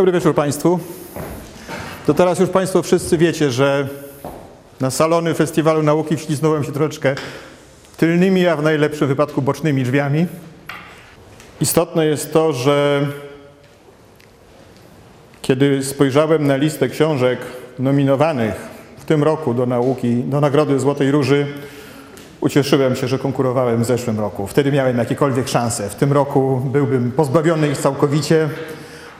[0.00, 0.78] Dobry wieczór Państwu.
[2.06, 3.88] To teraz już Państwo wszyscy wiecie, że
[4.80, 7.14] na salony Festiwalu Nauki wśliznąłem się troszeczkę
[7.96, 10.26] tylnymi, a w najlepszym wypadku bocznymi drzwiami.
[11.60, 13.06] Istotne jest to, że
[15.42, 17.38] kiedy spojrzałem na listę książek
[17.78, 18.54] nominowanych
[18.98, 21.46] w tym roku do nauki, do Nagrody Złotej Róży,
[22.40, 24.46] ucieszyłem się, że konkurowałem w zeszłym roku.
[24.46, 25.88] Wtedy miałem jakiekolwiek szanse.
[25.88, 28.48] W tym roku byłbym pozbawiony ich całkowicie.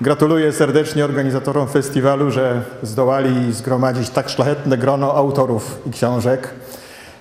[0.03, 6.49] Gratuluję serdecznie organizatorom festiwalu, że zdołali zgromadzić tak szlachetne grono autorów i książek.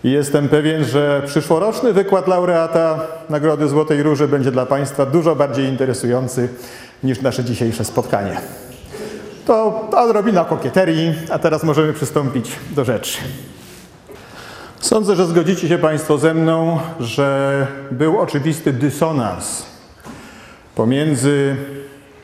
[0.04, 5.66] I jestem pewien, że przyszłoroczny wykład laureata Nagrody Złotej Róży będzie dla Państwa dużo bardziej
[5.66, 6.50] interesujący
[7.04, 8.38] niż nasze dzisiejsze spotkanie.
[9.46, 13.18] To odrobina kokieterii, a teraz możemy przystąpić do rzeczy.
[14.80, 19.66] Sądzę, że zgodzicie się Państwo ze mną, że był oczywisty dysonans
[20.76, 21.56] pomiędzy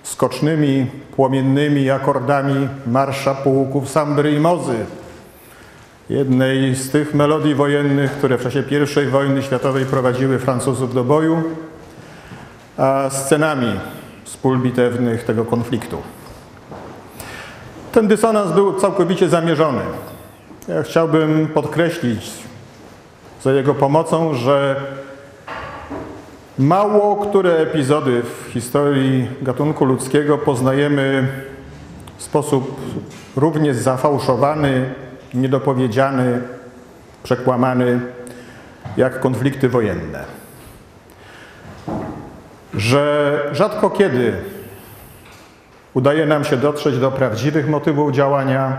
[0.05, 4.75] skocznymi, płomiennymi akordami marsza pułków Sambry i Mozy,
[6.09, 8.63] jednej z tych melodii wojennych, które w czasie
[9.03, 11.43] I wojny światowej prowadziły Francuzów do boju,
[12.77, 13.79] a scenami
[14.23, 15.97] z pól bitewnych tego konfliktu.
[17.91, 19.81] Ten dysonans był całkowicie zamierzony.
[20.67, 22.31] Ja chciałbym podkreślić
[23.43, 24.75] za jego pomocą, że
[26.59, 31.27] mało które epizody w historii gatunku ludzkiego poznajemy
[32.17, 32.81] w sposób
[33.35, 34.93] równie zafałszowany,
[35.33, 36.41] niedopowiedziany,
[37.23, 37.99] przekłamany
[38.97, 40.23] jak konflikty wojenne.
[42.73, 44.33] Że rzadko kiedy
[45.93, 48.77] udaje nam się dotrzeć do prawdziwych motywów działania,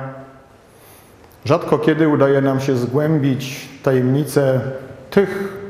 [1.44, 4.60] rzadko kiedy udaje nam się zgłębić tajemnice
[5.10, 5.65] tych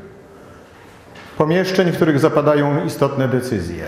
[1.36, 3.84] pomieszczeń, w których zapadają istotne decyzje.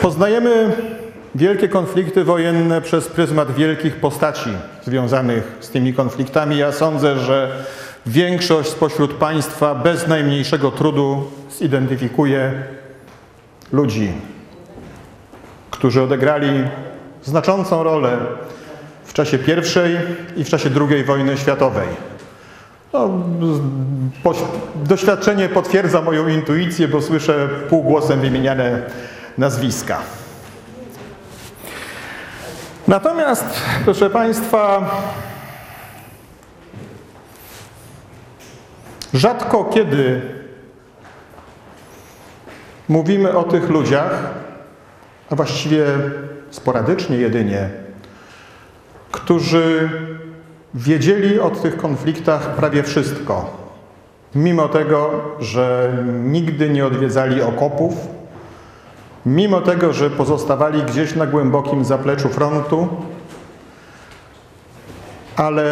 [0.00, 0.72] Poznajemy
[1.34, 4.50] wielkie konflikty wojenne przez pryzmat wielkich postaci
[4.82, 6.58] związanych z tymi konfliktami.
[6.58, 7.50] Ja sądzę, że
[8.06, 12.52] większość spośród Państwa bez najmniejszego trudu zidentyfikuje
[13.72, 14.12] ludzi,
[15.70, 16.64] którzy odegrali
[17.22, 18.18] znaczącą rolę
[19.04, 19.38] w czasie
[20.36, 21.88] I i w czasie II wojny światowej.
[22.94, 23.10] No,
[24.76, 28.82] doświadczenie potwierdza moją intuicję, bo słyszę półgłosem wymieniane
[29.38, 29.98] nazwiska.
[32.88, 33.44] Natomiast,
[33.84, 34.90] proszę Państwa,
[39.14, 40.20] rzadko kiedy
[42.88, 44.30] mówimy o tych ludziach,
[45.30, 45.86] a właściwie
[46.50, 47.70] sporadycznie jedynie,
[49.12, 49.90] którzy
[50.74, 53.50] wiedzieli o tych konfliktach prawie wszystko,
[54.34, 55.92] mimo tego, że
[56.24, 57.94] nigdy nie odwiedzali okopów,
[59.26, 62.88] mimo tego, że pozostawali gdzieś na głębokim zapleczu frontu,
[65.36, 65.64] ale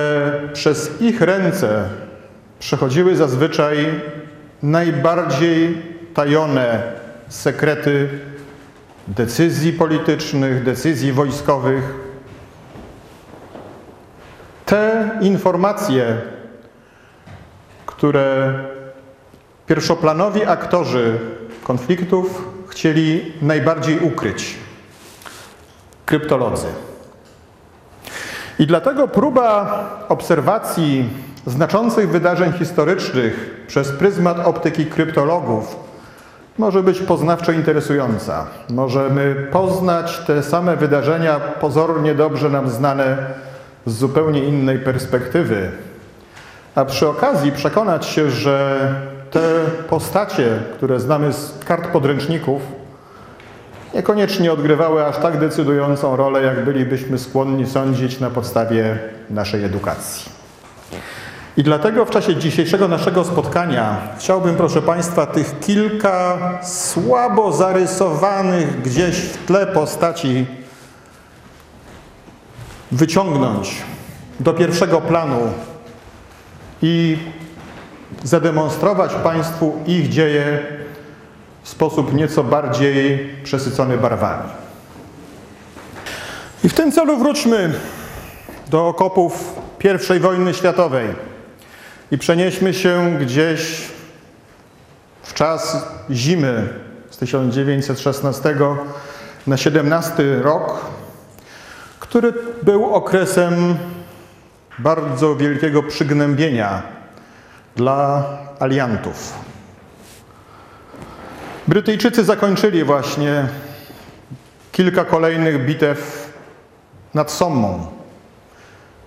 [0.53, 1.89] przez ich ręce
[2.59, 4.01] przechodziły zazwyczaj
[4.63, 5.83] najbardziej
[6.15, 6.83] tajone
[7.29, 8.09] sekrety
[9.09, 12.12] decyzji politycznych, decyzji wojskowych,
[14.73, 16.17] te informacje,
[17.87, 18.55] które
[19.67, 21.19] pierwszoplanowi aktorzy
[21.65, 24.57] konfliktów chcieli najbardziej ukryć
[26.07, 26.67] kryptolodzy.
[28.59, 31.09] I dlatego próba obserwacji
[31.47, 35.77] znaczących wydarzeń historycznych przez pryzmat optyki kryptologów
[36.59, 38.47] może być poznawczo interesująca.
[38.71, 43.17] Możemy poznać te same wydarzenia pozornie dobrze nam znane
[43.87, 45.71] z zupełnie innej perspektywy,
[46.75, 48.89] a przy okazji przekonać się, że
[49.31, 49.41] te
[49.89, 52.63] postacie, które znamy z kart podręczników,
[53.95, 58.99] niekoniecznie odgrywały aż tak decydującą rolę, jak bylibyśmy skłonni sądzić na podstawie
[59.31, 60.33] naszej edukacji.
[61.57, 69.17] I dlatego w czasie dzisiejszego naszego spotkania chciałbym, proszę Państwa, tych kilka słabo zarysowanych gdzieś
[69.17, 70.47] w tle postaci
[72.93, 73.77] wyciągnąć
[74.41, 75.41] do pierwszego planu
[76.83, 77.19] i
[78.25, 80.59] zademonstrować Państwu ich dzieje
[81.63, 84.49] w sposób nieco bardziej przesycony barwami.
[86.65, 87.75] I w tym celu wróćmy
[88.69, 89.55] do okopów
[90.17, 91.09] I wojny światowej
[92.11, 93.91] i przenieśmy się gdzieś
[95.23, 96.69] w czas zimy
[97.11, 98.57] z 1916
[99.47, 100.85] na 17 rok,
[102.13, 102.33] który
[102.63, 103.77] był okresem
[104.79, 106.83] bardzo wielkiego przygnębienia
[107.77, 108.25] dla
[108.61, 109.33] aliantów.
[111.69, 113.49] Brytyjczycy zakończyli właśnie
[114.73, 116.31] kilka kolejnych bitew
[117.15, 117.87] nad Sommą.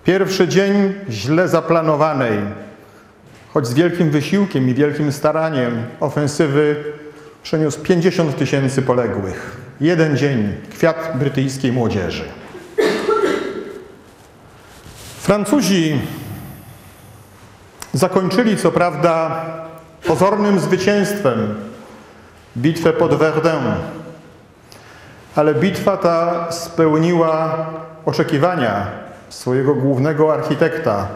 [0.04, 2.38] Pierwszy dzień źle zaplanowanej,
[3.54, 6.84] choć z wielkim wysiłkiem i wielkim staraniem ofensywy
[7.42, 9.56] przeniósł 50 tysięcy poległych.
[9.80, 12.45] Jeden dzień, kwiat brytyjskiej młodzieży.
[15.26, 16.00] Francuzi
[17.92, 19.44] zakończyli co prawda
[20.06, 21.54] pozornym zwycięstwem
[22.56, 23.74] bitwę pod Verdun,
[25.36, 27.66] ale bitwa ta spełniła
[28.04, 28.86] oczekiwania
[29.28, 31.08] swojego głównego architekta,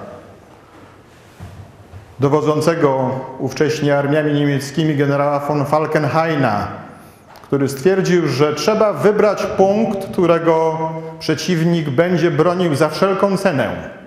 [2.20, 6.66] dowodzącego ówcześnie armiami niemieckimi generała von Falkenhaina,
[7.42, 10.78] który stwierdził, że trzeba wybrać punkt, którego
[11.18, 13.99] przeciwnik będzie bronił za wszelką cenę,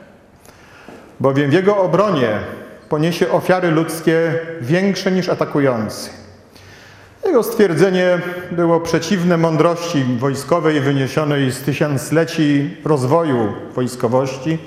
[1.20, 2.40] bowiem w jego obronie
[2.90, 6.10] poniesie ofiary ludzkie większe niż atakujący.
[7.26, 8.20] Jego stwierdzenie
[8.52, 14.58] było przeciwne mądrości wojskowej wyniesionej z tysiącleci rozwoju wojskowości,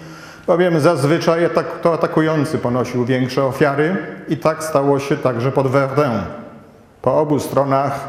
[0.47, 1.49] bowiem zazwyczaj
[1.83, 3.97] to atakujący ponosił większe ofiary
[4.29, 6.23] i tak stało się także pod Verdun.
[7.03, 8.09] Po obu stronach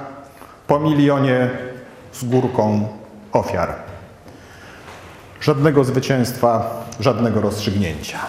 [0.68, 1.50] po milionie
[2.14, 2.88] z górką
[3.32, 3.87] ofiar.
[5.42, 8.20] Żadnego zwycięstwa, żadnego rozstrzygnięcia.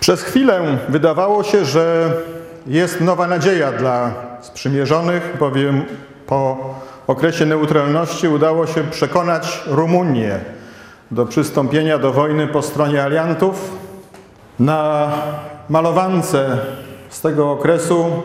[0.00, 2.12] Przez chwilę wydawało się, że
[2.66, 5.84] jest nowa nadzieja dla sprzymierzonych, bowiem
[6.26, 6.74] po
[7.06, 10.40] okresie neutralności udało się przekonać Rumunię
[11.10, 13.70] do przystąpienia do wojny po stronie aliantów.
[14.58, 15.12] Na
[15.68, 16.58] malowance
[17.08, 18.22] z tego okresu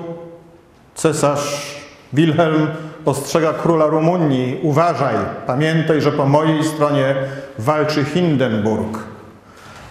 [0.95, 1.75] cesarz
[2.13, 2.67] Wilhelm
[3.05, 5.15] ostrzega króla Rumunii: Uważaj,
[5.47, 7.15] pamiętaj, że po mojej stronie
[7.59, 8.99] walczy Hindenburg.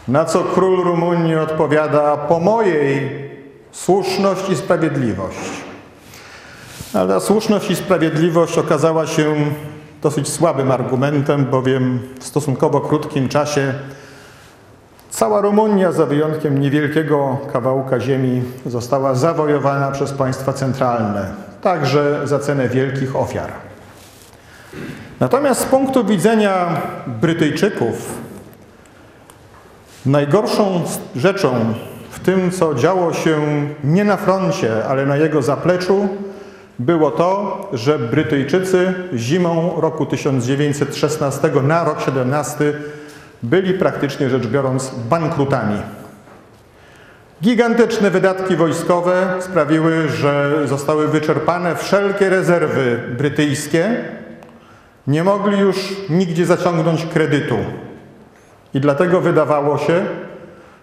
[0.08, 3.10] Na co król Rumunii odpowiada: Po mojej
[3.72, 5.38] słuszność i sprawiedliwość.
[6.94, 9.34] Ale ta słuszność i sprawiedliwość okazała się
[10.02, 13.74] dosyć słabym argumentem, bowiem w stosunkowo krótkim czasie
[15.10, 22.68] cała Rumunia, za wyjątkiem niewielkiego kawałka ziemi, została zawojowana przez państwa centralne, także za cenę
[22.68, 23.50] wielkich ofiar.
[25.20, 28.18] Natomiast z punktu widzenia Brytyjczyków,
[30.06, 30.82] najgorszą
[31.16, 31.74] rzeczą
[32.10, 33.40] w tym, co działo się
[33.84, 36.08] nie na froncie, ale na jego zapleczu,
[36.78, 42.72] było to, że Brytyjczycy zimą roku 1916 na rok 17
[43.42, 45.76] byli praktycznie rzecz biorąc bankrutami.
[47.42, 54.04] Gigantyczne wydatki wojskowe sprawiły, że zostały wyczerpane wszelkie rezerwy brytyjskie.
[55.06, 57.58] Nie mogli już nigdzie zaciągnąć kredytu.
[58.74, 60.06] I dlatego wydawało się,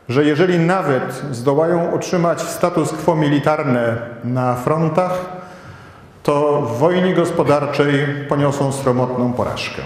[0.09, 5.25] że jeżeli nawet zdołają utrzymać status quo militarne na frontach,
[6.23, 9.81] to w wojnie gospodarczej poniosą sromotną porażkę.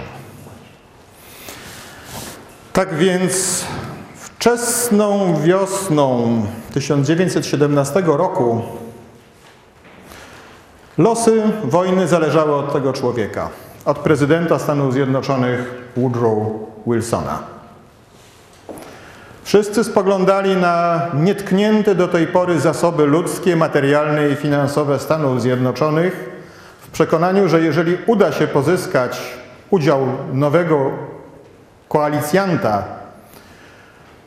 [2.74, 3.66] Tak więc
[4.42, 6.42] wczesną wiosną
[6.74, 8.62] 1917 roku
[10.98, 13.50] losy wojny zależały od tego człowieka,
[13.86, 16.38] od prezydenta Stanów Zjednoczonych Woodrow
[16.88, 17.40] Wilsona.
[19.44, 26.30] Wszyscy spoglądali na nietknięte do tej pory zasoby ludzkie, materialne i finansowe Stanów Zjednoczonych
[26.82, 29.22] w przekonaniu, że jeżeli uda się pozyskać
[29.70, 30.92] udział nowego
[31.90, 33.01] koalicjanta,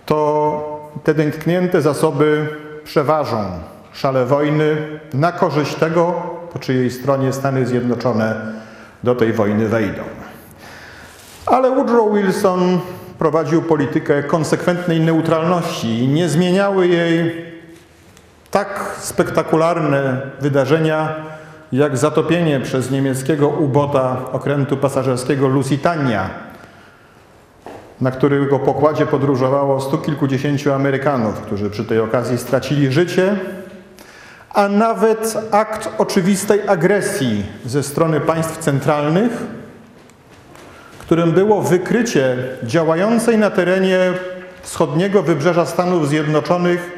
[0.06, 2.48] to te nietknięte zasoby
[2.84, 3.44] przeważą
[3.92, 4.76] szale wojny
[5.14, 6.14] na korzyść tego,
[6.52, 8.36] po czyjej stronie Stany Zjednoczone
[9.04, 10.02] do tej wojny wejdą.
[11.46, 12.80] Ale Woodrow Wilson
[13.18, 17.44] prowadził politykę konsekwentnej neutralności i nie zmieniały jej
[18.50, 21.14] tak spektakularne wydarzenia,
[21.72, 26.30] jak zatopienie przez niemieckiego ubota okrętu pasażerskiego Lusitania,
[28.00, 33.36] na którego pokładzie podróżowało stu kilkudziesięciu Amerykanów, którzy przy tej okazji stracili życie,
[34.50, 39.32] a nawet akt oczywistej agresji ze strony państw centralnych,
[40.98, 43.98] którym było wykrycie działającej na terenie
[44.62, 46.92] wschodniego wybrzeża Stanów Zjednoczonych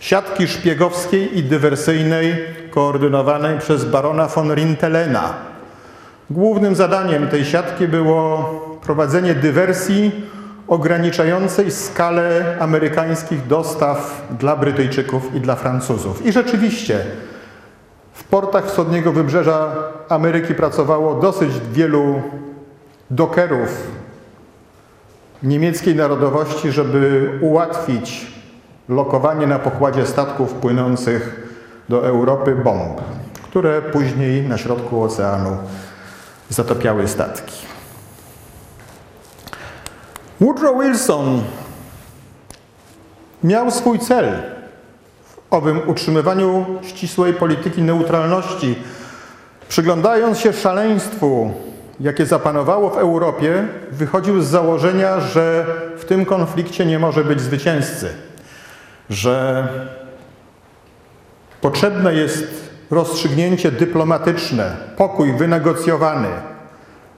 [0.00, 5.34] siatki szpiegowskiej i dywersyjnej koordynowanej przez barona von Rintelena.
[6.30, 8.44] Głównym zadaniem tej siatki było
[8.82, 10.12] prowadzenie dywersji
[10.68, 16.26] ograniczającej skalę amerykańskich dostaw dla Brytyjczyków i dla Francuzów.
[16.26, 17.04] I rzeczywiście
[18.12, 19.74] w portach wschodniego wybrzeża
[20.08, 22.22] Ameryki pracowało dosyć wielu
[23.10, 23.68] dokerów
[25.42, 28.26] niemieckiej narodowości, żeby ułatwić
[28.88, 31.48] lokowanie na pokładzie statków płynących
[31.88, 33.00] do Europy bomb,
[33.42, 35.56] które później na środku oceanu
[36.48, 37.77] zatapiały statki.
[40.40, 41.42] Woodrow Wilson
[43.44, 44.32] miał swój cel
[45.22, 48.74] w owym utrzymywaniu ścisłej polityki neutralności.
[49.68, 51.50] Przyglądając się szaleństwu,
[52.00, 55.66] jakie zapanowało w Europie, wychodził z założenia, że
[55.98, 58.08] w tym konflikcie nie może być zwycięzcy,
[59.10, 59.68] że
[61.60, 66.28] potrzebne jest rozstrzygnięcie dyplomatyczne, pokój wynegocjowany,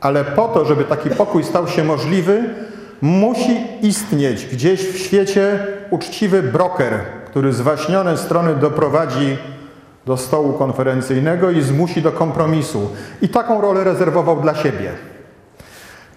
[0.01, 2.55] ale po to, żeby taki pokój stał się możliwy,
[3.03, 9.37] musi istnieć gdzieś w świecie uczciwy broker, który zwaśnione strony doprowadzi
[10.07, 12.91] do stołu konferencyjnego i zmusi do kompromisu.
[13.23, 14.93] I taką rolę rezerwował dla siebie.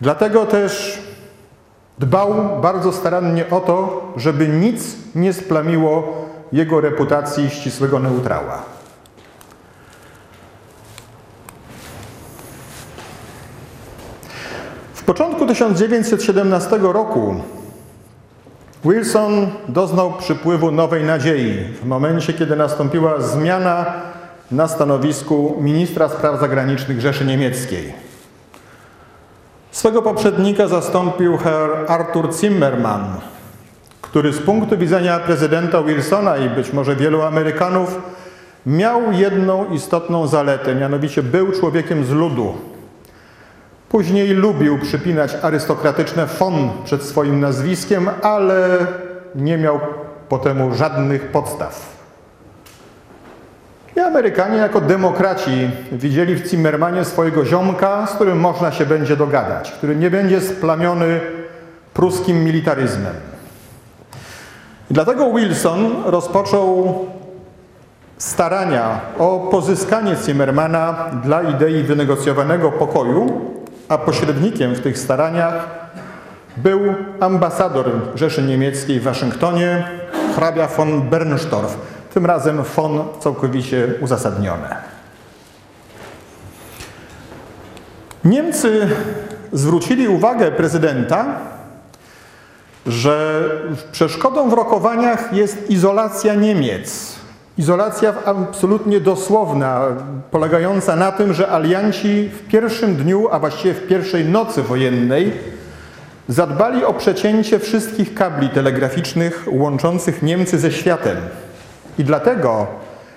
[0.01, 1.01] Dlatego też
[1.99, 8.72] dbał bardzo starannie o to, żeby nic nie splamiło jego reputacji ścisłego neutrała.
[15.03, 17.35] W początku 1917 roku
[18.85, 23.85] Wilson doznał przypływu nowej nadziei w momencie, kiedy nastąpiła zmiana
[24.51, 27.93] na stanowisku ministra spraw zagranicznych Rzeszy Niemieckiej.
[29.71, 33.05] Swego poprzednika zastąpił Herr Arthur Zimmermann,
[34.01, 38.01] który z punktu widzenia prezydenta Wilsona i być może wielu Amerykanów
[38.65, 42.72] miał jedną istotną zaletę, mianowicie był człowiekiem z ludu.
[43.93, 48.77] Później lubił przypinać arystokratyczne fon przed swoim nazwiskiem, ale
[49.35, 49.79] nie miał
[50.29, 51.95] po temu żadnych podstaw.
[53.95, 59.71] I Amerykanie jako demokraci widzieli w Zimmermanie swojego ziomka, z którym można się będzie dogadać,
[59.71, 61.19] który nie będzie splamiony
[61.93, 63.13] pruskim militaryzmem.
[64.91, 66.99] I dlatego Wilson rozpoczął
[68.17, 73.53] starania o pozyskanie Zimmermana dla idei wynegocjowanego pokoju,
[73.89, 75.67] a pośrednikiem w tych staraniach
[76.57, 76.79] był
[77.19, 79.87] ambasador Rzeszy Niemieckiej w Waszyngtonie,
[80.35, 81.77] hrabia von Bernstorff,
[82.13, 84.75] tym razem von całkowicie uzasadnione.
[88.25, 88.89] Niemcy
[89.51, 91.25] zwrócili uwagę prezydenta,
[92.85, 93.43] że
[93.91, 97.15] przeszkodą w rokowaniach jest izolacja Niemiec.
[97.57, 99.81] Izolacja absolutnie dosłowna,
[100.31, 105.31] polegająca na tym, że alianci w pierwszym dniu, a właściwie w pierwszej nocy wojennej,
[106.27, 111.17] zadbali o przecięcie wszystkich kabli telegraficznych łączących Niemcy ze światem.
[111.97, 112.67] I dlatego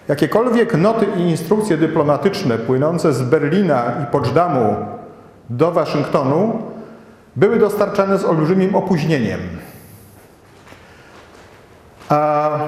[0.08, 4.76] jakiekolwiek noty i instrukcje dyplomatyczne płynące z Berlina i Poczdamу
[5.50, 6.62] do Waszyngtonu
[7.36, 9.40] były dostarczane z olbrzymim opóźnieniem.
[12.08, 12.58] A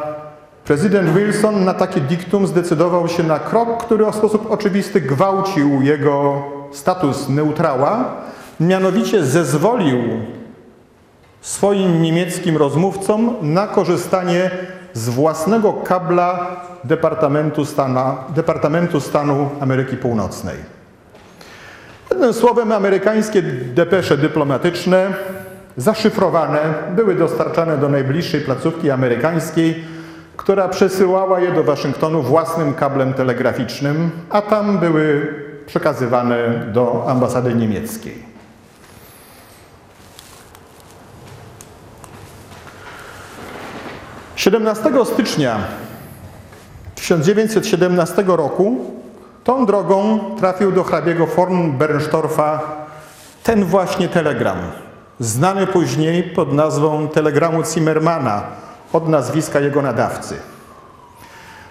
[0.68, 6.42] prezydent Wilson na takie diktum zdecydował się na krok, który w sposób oczywisty gwałcił jego
[6.72, 8.16] status neutrała,
[8.60, 9.98] mianowicie zezwolił
[11.40, 14.50] swoim niemieckim rozmówcom na korzystanie
[14.92, 20.56] z własnego kabla Departamentu, Stana, Departamentu Stanu Ameryki Północnej.
[22.10, 23.42] Jednym słowem, amerykańskie
[23.74, 25.14] depesze dyplomatyczne,
[25.76, 26.58] zaszyfrowane,
[26.96, 29.97] były dostarczane do najbliższej placówki amerykańskiej,
[30.38, 35.34] która przesyłała je do Waszyngtonu własnym kablem telegraficznym, a tam były
[35.66, 36.36] przekazywane
[36.72, 38.28] do ambasady niemieckiej.
[44.36, 45.58] 17 stycznia
[46.94, 48.76] 1917 roku
[49.44, 52.60] tą drogą trafił do hrabiego von Bernstorffa
[53.42, 54.58] ten właśnie telegram,
[55.20, 58.42] znany później pod nazwą telegramu Zimmermana
[58.92, 60.36] od nazwiska jego nadawcy.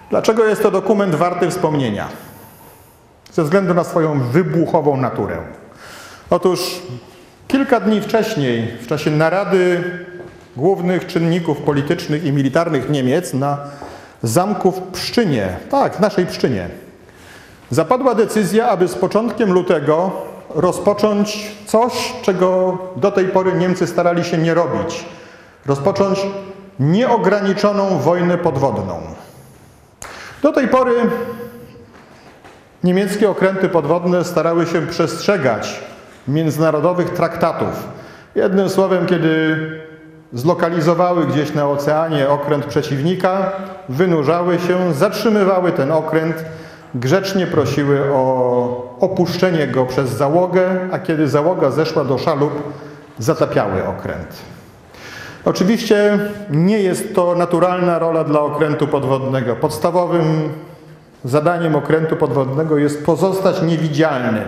[0.09, 2.07] Dlaczego jest to dokument warty wspomnienia?
[3.33, 5.37] Ze względu na swoją wybuchową naturę.
[6.29, 6.81] Otóż
[7.47, 9.83] kilka dni wcześniej, w czasie narady
[10.57, 13.57] głównych czynników politycznych i militarnych Niemiec na
[14.23, 16.69] zamku w Pszczynie, tak, w naszej Pszczynie,
[17.69, 20.11] zapadła decyzja, aby z początkiem lutego
[20.49, 25.05] rozpocząć coś, czego do tej pory Niemcy starali się nie robić.
[25.65, 26.19] Rozpocząć
[26.79, 29.01] nieograniczoną wojnę podwodną.
[30.41, 30.93] Do tej pory
[32.83, 35.83] niemieckie okręty podwodne starały się przestrzegać
[36.27, 37.87] międzynarodowych traktatów.
[38.35, 39.57] Jednym słowem, kiedy
[40.33, 43.51] zlokalizowały gdzieś na oceanie okręt przeciwnika,
[43.89, 46.45] wynurzały się, zatrzymywały ten okręt,
[46.95, 52.73] grzecznie prosiły o opuszczenie go przez załogę, a kiedy załoga zeszła do szalup,
[53.19, 54.56] zatapiały okręt.
[55.47, 59.55] Oczywiście nie jest to naturalna rola dla okrętu podwodnego.
[59.55, 60.49] Podstawowym
[61.23, 64.43] zadaniem okrętu podwodnego jest pozostać niewidzialnym.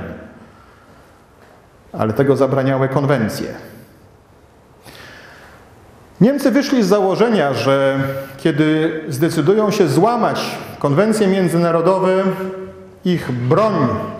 [1.93, 3.47] ale tego zabraniały konwencje.
[6.21, 7.99] Niemcy wyszli z założenia, że
[8.37, 12.23] kiedy zdecydują się złamać konwencje międzynarodowe,
[13.05, 13.73] ich broń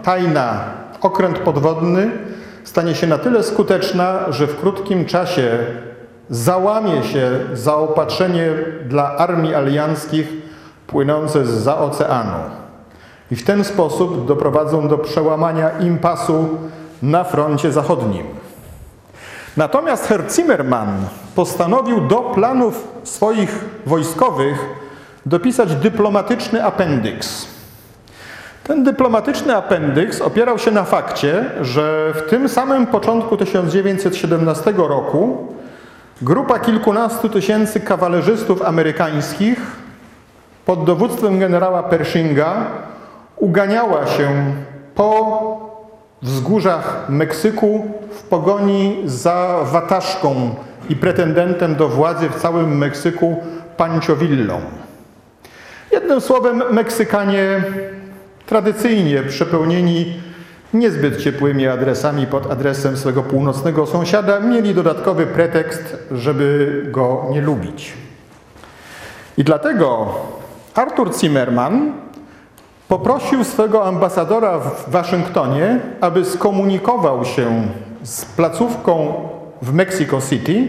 [0.04, 0.64] tajna,
[1.02, 2.12] okręt podwodny,
[2.64, 5.58] stanie się na tyle skuteczna, że w krótkim czasie
[6.30, 8.50] załamie się zaopatrzenie
[8.86, 10.28] dla armii alianckich
[10.88, 12.40] płynące za oceanu.
[13.32, 16.58] I w ten sposób doprowadzą do przełamania impasu
[17.02, 18.26] na froncie zachodnim.
[19.58, 21.06] Natomiast Herr Zimmermann
[21.36, 24.66] postanowił do planów swoich wojskowych
[25.26, 27.48] dopisać dyplomatyczny apendyks.
[28.64, 35.48] Ten dyplomatyczny apendyks opierał się na fakcie, że w tym samym początku 1917 roku
[36.22, 39.60] grupa kilkunastu tysięcy kawalerzystów amerykańskich
[40.66, 42.66] pod dowództwem generała Pershinga
[43.36, 44.54] uganiała się
[44.96, 45.70] po
[46.22, 50.56] wzgórzach Meksyku w pogoni za wataszką
[50.90, 53.44] i pretendentem do władzy w całym Meksyku
[53.78, 54.62] Pancho Villą.
[55.92, 57.64] Jednym słowem, Meksykanie
[58.46, 60.14] tradycyjnie przepełnieni
[60.74, 67.94] niezbyt ciepłymi adresami pod adresem swego północnego sąsiada, mieli dodatkowy pretekst, żeby go nie lubić.
[69.38, 70.16] I dlatego
[70.76, 71.94] Arthur Zimmerman
[72.88, 77.68] poprosił swego ambasadora w Waszyngtonie, aby skomunikował się
[78.04, 79.14] z placówką
[79.62, 80.68] w Mexico City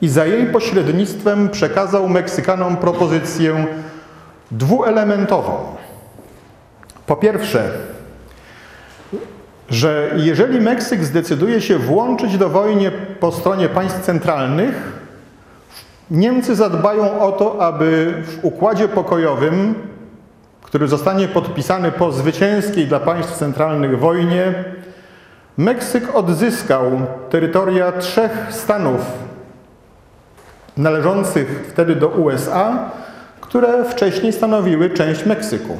[0.00, 3.66] i za jej pośrednictwem przekazał Meksykanom propozycję
[4.50, 5.52] dwuelementową.
[7.06, 7.70] Po pierwsze,
[9.70, 15.00] że jeżeli Meksyk zdecyduje się włączyć do wojny po stronie państw centralnych,
[16.10, 19.74] Niemcy zadbają o to, aby w układzie pokojowym,
[20.62, 24.54] który zostanie podpisany po zwycięskiej dla państw centralnych wojnie,
[25.56, 26.90] Meksyk odzyskał
[27.30, 29.00] terytoria trzech stanów
[30.76, 32.90] należących wtedy do USA,
[33.40, 35.78] które wcześniej stanowiły część Meksyku.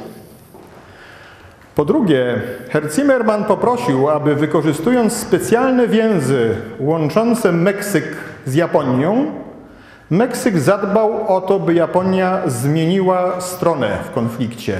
[1.75, 8.05] Po drugie, Herr Zimmermann poprosił, aby wykorzystując specjalne więzy łączące Meksyk
[8.45, 9.25] z Japonią,
[10.09, 14.77] Meksyk zadbał o to, by Japonia zmieniła stronę w konflikcie.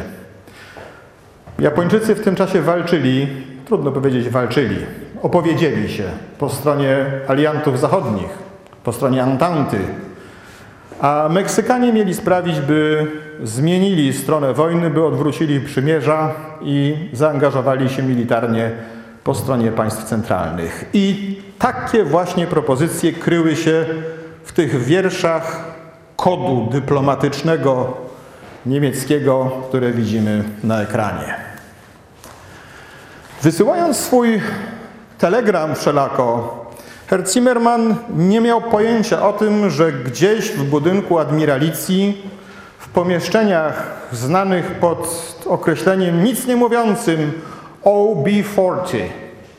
[1.60, 3.27] Japończycy w tym czasie walczyli,
[3.65, 4.77] trudno powiedzieć walczyli,
[5.21, 6.04] opowiedzieli się
[6.39, 8.38] po stronie aliantów zachodnich,
[8.84, 9.77] po stronie Antanty,
[11.01, 13.08] a Meksykanie mieli sprawić, by
[13.43, 18.71] zmienili stronę wojny, by odwrócili przymierza i zaangażowali się militarnie
[19.23, 20.86] po stronie państw centralnych.
[20.93, 23.86] I takie właśnie propozycje kryły się
[24.43, 25.63] w tych wierszach
[26.15, 27.97] kodu dyplomatycznego
[28.65, 31.36] niemieckiego, które widzimy na ekranie.
[33.41, 34.41] Wysyłając swój
[35.17, 36.58] telegram wszelako,
[37.08, 42.21] Herr Zimmermann nie miał pojęcia o tym, że gdzieś w budynku admiralicji,
[42.93, 47.32] pomieszczeniach znanych pod określeniem nic nie mówiącym
[47.84, 48.97] OB40,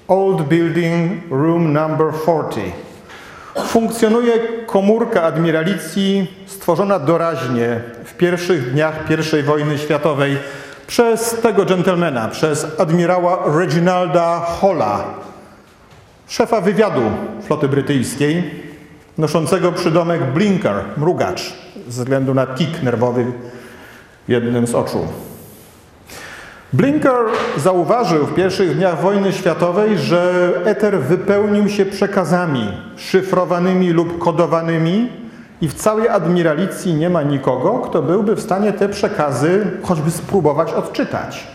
[0.08, 2.72] Old Building Room Number 40,
[3.66, 4.32] funkcjonuje
[4.66, 8.94] komórka admiralicji stworzona doraźnie w pierwszych dniach
[9.40, 10.38] I wojny światowej
[10.86, 15.04] przez tego dżentelmena, przez admirała Reginalda Holla,
[16.28, 17.02] szefa wywiadu
[17.46, 18.50] floty brytyjskiej,
[19.18, 21.54] noszącego przydomek blinker, mrugacz,
[21.92, 23.24] ze względu na tik nerwowy
[24.28, 24.98] w jednym z oczu.
[26.72, 27.16] Blinker
[27.56, 35.08] zauważył w pierwszych dniach wojny światowej, że eter wypełnił się przekazami szyfrowanymi lub kodowanymi
[35.60, 40.72] i w całej admiralicji nie ma nikogo, kto byłby w stanie te przekazy choćby spróbować
[40.72, 41.46] odczytać.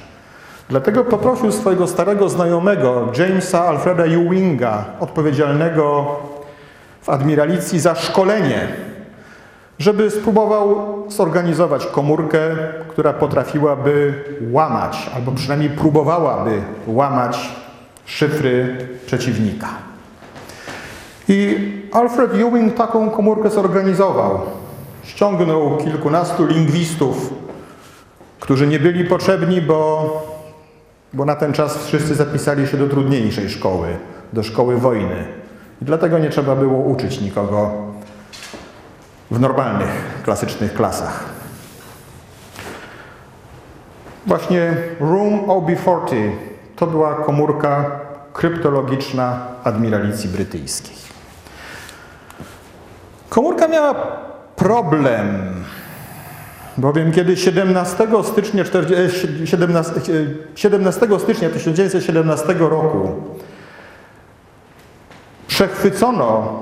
[0.69, 6.05] Dlatego poprosił swojego starego znajomego, Jamesa Alfreda Ewinga, odpowiedzialnego
[7.01, 8.67] w admiralicji za szkolenie,
[9.79, 12.39] żeby spróbował zorganizować komórkę,
[12.87, 14.13] która potrafiłaby
[14.51, 17.49] łamać, albo przynajmniej próbowałaby łamać
[18.05, 19.67] szyfry przeciwnika.
[21.27, 21.57] I
[21.91, 24.39] Alfred Ewing taką komórkę zorganizował.
[25.03, 27.33] Ściągnął kilkunastu lingwistów,
[28.39, 30.37] którzy nie byli potrzebni, bo
[31.13, 33.87] bo na ten czas wszyscy zapisali się do trudniejszej szkoły,
[34.33, 35.25] do szkoły wojny.
[35.81, 37.86] I dlatego nie trzeba było uczyć nikogo
[39.31, 41.23] w normalnych, klasycznych klasach.
[44.25, 46.31] Właśnie Room OB40
[46.75, 47.99] to była komórka
[48.33, 50.95] kryptologiczna admiralicji brytyjskiej.
[53.29, 53.93] Komórka miała
[54.55, 55.53] problem
[56.77, 58.63] Bowiem kiedy 17 stycznia,
[59.45, 59.93] 17,
[60.55, 63.23] 17 stycznia 1917 roku
[65.47, 66.59] przechwycono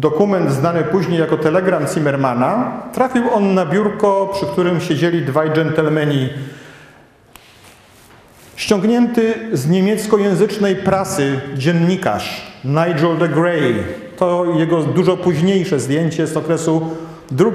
[0.00, 6.28] dokument znany później jako telegram Zimmermana, trafił on na biurko, przy którym siedzieli dwaj dżentelmeni,
[8.56, 13.74] ściągnięty z niemieckojęzycznej prasy dziennikarz Nigel de Grey.
[14.16, 16.96] To jego dużo późniejsze zdjęcie z okresu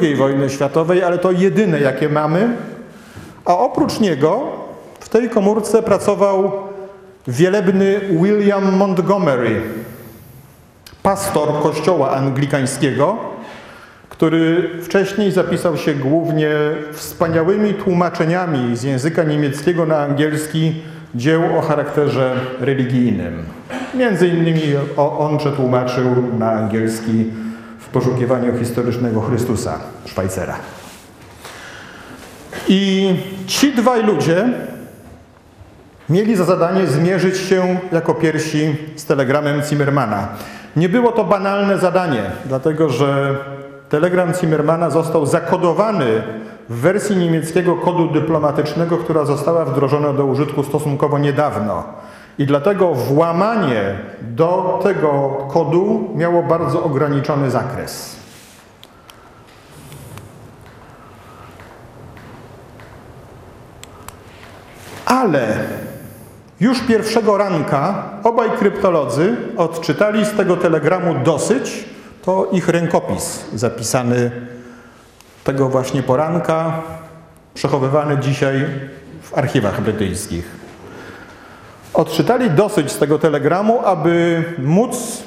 [0.02, 2.50] II wojny światowej, ale to jedyne, jakie mamy.
[3.46, 4.42] A oprócz niego
[5.00, 6.52] w tej komórce pracował
[7.28, 9.62] wielebny William Montgomery,
[11.06, 13.18] pastor kościoła anglikańskiego,
[14.10, 16.50] który wcześniej zapisał się głównie
[16.94, 20.82] wspaniałymi tłumaczeniami z języka niemieckiego na angielski
[21.16, 23.44] dzieł o charakterze religijnym.
[23.94, 24.62] Między innymi
[24.98, 27.26] on przetłumaczył na angielski
[27.80, 30.56] w poszukiwaniu historycznego Chrystusa Szwajcera.
[32.68, 33.14] I
[33.48, 34.46] ci dwaj ludzie
[36.10, 40.28] mieli za zadanie zmierzyć się jako pierwsi z telegramem Zimmermana.
[40.76, 43.36] Nie było to banalne zadanie, dlatego że
[43.90, 46.06] telegram Zimmermana został zakodowany
[46.70, 51.84] w wersji niemieckiego kodu dyplomatycznego, która została wdrożona do użytku stosunkowo niedawno.
[52.38, 58.16] I dlatego włamanie do tego kodu miało bardzo ograniczony zakres.
[65.06, 65.58] Ale
[66.60, 71.86] już pierwszego ranka obaj kryptolodzy odczytali z tego telegramu dosyć,
[72.22, 74.32] to ich rękopis zapisany
[75.44, 76.82] tego właśnie poranka,
[77.54, 78.66] przechowywany dzisiaj
[79.22, 80.52] w archiwach brytyjskich.
[81.94, 85.24] Odczytali dosyć z tego telegramu, aby móc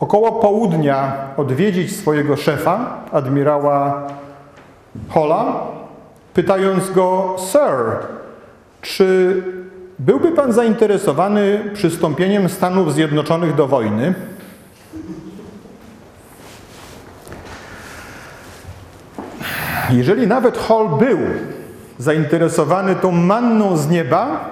[0.00, 4.06] około południa odwiedzić swojego szefa, admirała
[5.08, 5.62] Hola,
[6.34, 8.06] pytając go, Sir,
[8.82, 9.42] czy
[9.98, 14.14] byłby Pan zainteresowany przystąpieniem Stanów Zjednoczonych do wojny?
[19.90, 21.18] Jeżeli nawet Hall był
[21.98, 24.50] zainteresowany tą manną z nieba,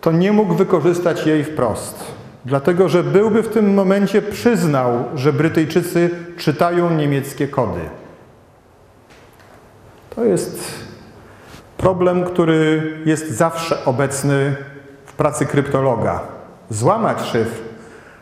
[0.00, 2.04] to nie mógł wykorzystać jej wprost.
[2.44, 7.80] Dlatego, że byłby w tym momencie przyznał, że Brytyjczycy czytają niemieckie kody.
[10.16, 10.87] To jest
[11.78, 14.56] problem, który jest zawsze obecny
[15.06, 16.20] w pracy kryptologa.
[16.70, 17.60] Złamać szyfr,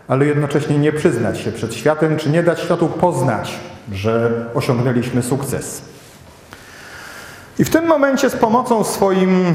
[0.09, 3.59] ale jednocześnie nie przyznać się przed światem, czy nie dać światu poznać,
[3.93, 5.83] że osiągnęliśmy sukces.
[7.59, 9.55] I w tym momencie z pomocą swoim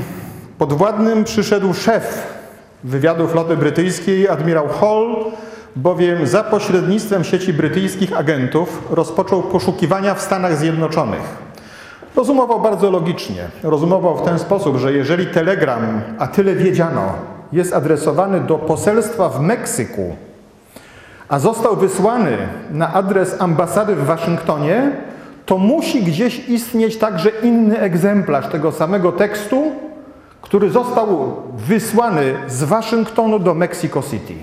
[0.58, 2.28] podwładnym przyszedł szef
[2.84, 5.16] wywiadu floty brytyjskiej, admirał Hall,
[5.76, 11.51] bowiem za pośrednictwem sieci brytyjskich agentów rozpoczął poszukiwania w Stanach Zjednoczonych.
[12.16, 13.48] Rozumował bardzo logicznie.
[13.64, 17.14] Rozumował w ten sposób, że jeżeli telegram, a tyle wiedziano,
[17.52, 20.16] jest adresowany do poselstwa w Meksyku,
[21.30, 22.38] a został wysłany
[22.72, 24.92] na adres ambasady w Waszyngtonie,
[25.46, 29.72] to musi gdzieś istnieć także inny egzemplarz tego samego tekstu,
[30.42, 34.34] który został wysłany z Waszyngtonu do Mexico City.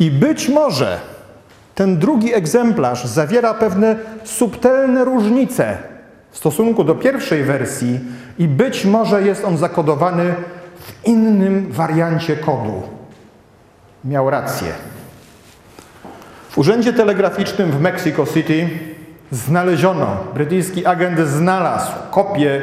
[0.00, 1.00] I być może
[1.78, 5.78] ten drugi egzemplarz zawiera pewne subtelne różnice
[6.30, 8.00] w stosunku do pierwszej wersji
[8.38, 10.34] i być może jest on zakodowany
[10.80, 12.82] w innym wariancie kodu.
[14.04, 14.68] Miał rację.
[16.50, 18.68] W urzędzie telegraficznym w Mexico City
[19.30, 22.60] znaleziono, brytyjski agent znalazł kopię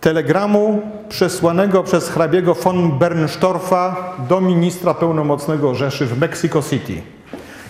[0.00, 7.02] telegramu przesłanego przez hrabiego von Bernstorfa do ministra pełnomocnego Rzeszy w Mexico City.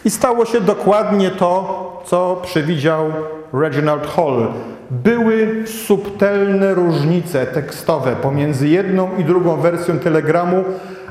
[0.04, 3.12] I stało się dokładnie to, co przewidział
[3.52, 4.46] Reginald Hall.
[4.90, 10.64] Były subtelne różnice tekstowe pomiędzy jedną i drugą wersją telegramu,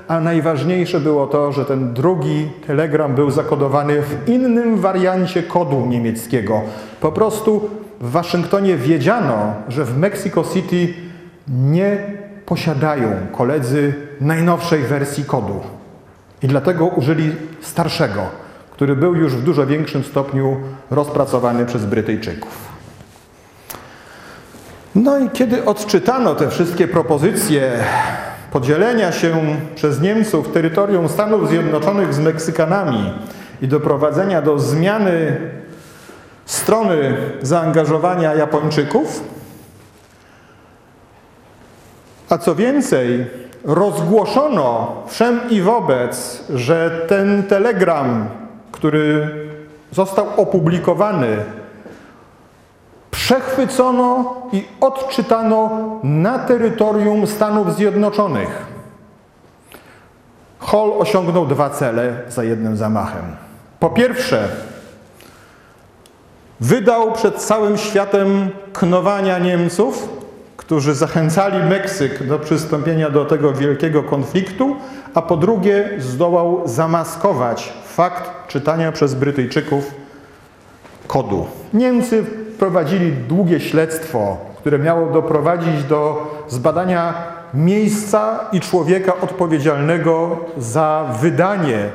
[0.07, 6.61] a najważniejsze było to, że ten drugi telegram był zakodowany w innym wariancie kodu niemieckiego.
[7.01, 7.69] Po prostu
[8.01, 10.93] w Waszyngtonie wiedziano, że w Mexico City
[11.47, 11.97] nie
[12.45, 15.59] posiadają koledzy najnowszej wersji kodu.
[16.43, 18.21] I dlatego użyli starszego,
[18.79, 20.57] który był już w dużo większym stopniu
[20.91, 22.67] rozpracowany przez Brytyjczyków.
[24.95, 27.71] No i kiedy odczytano te wszystkie propozycje
[28.51, 33.13] podzielenia się przez Niemców terytorium Stanów Zjednoczonych z Meksykanami
[33.61, 35.37] i doprowadzenia do zmiany
[36.45, 39.23] strony zaangażowania Japończyków,
[42.29, 43.25] a co więcej,
[43.63, 48.38] rozgłoszono wszem i wobec, że ten telegram,
[48.79, 49.29] który
[49.91, 51.37] został opublikowany,
[53.11, 55.69] przechwycono i odczytano
[56.03, 58.65] na terytorium Stanów Zjednoczonych.
[60.59, 63.23] Hall osiągnął dwa cele za jednym zamachem.
[63.79, 64.49] Po pierwsze,
[66.59, 70.09] wydał przed całym światem knowania Niemców,
[70.57, 74.75] którzy zachęcali Meksyk do przystąpienia do tego wielkiego konfliktu,
[75.13, 79.91] a po drugie zdołał zamaskować fakt czytania przez Brytyjczyków
[81.07, 81.45] kodu.
[81.73, 82.25] Niemcy
[82.59, 87.13] prowadzili długie śledztwo, które miało doprowadzić do zbadania
[87.53, 91.89] miejsca i człowieka odpowiedzialnego za wydanie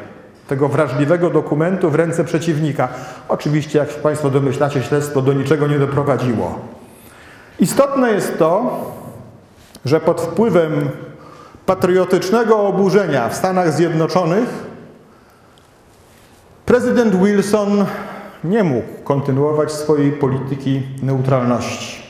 [0.49, 2.89] tego wrażliwego dokumentu w ręce przeciwnika.
[3.29, 6.59] Oczywiście, jak Państwo domyślacie, śledztwo do niczego nie doprowadziło.
[7.61, 8.81] Istotne jest to,
[9.85, 10.89] że pod wpływem
[11.67, 14.49] patriotycznego oburzenia w Stanach Zjednoczonych
[16.67, 17.85] prezydent Wilson
[18.45, 22.03] nie mógł kontynuować swojej polityki neutralności.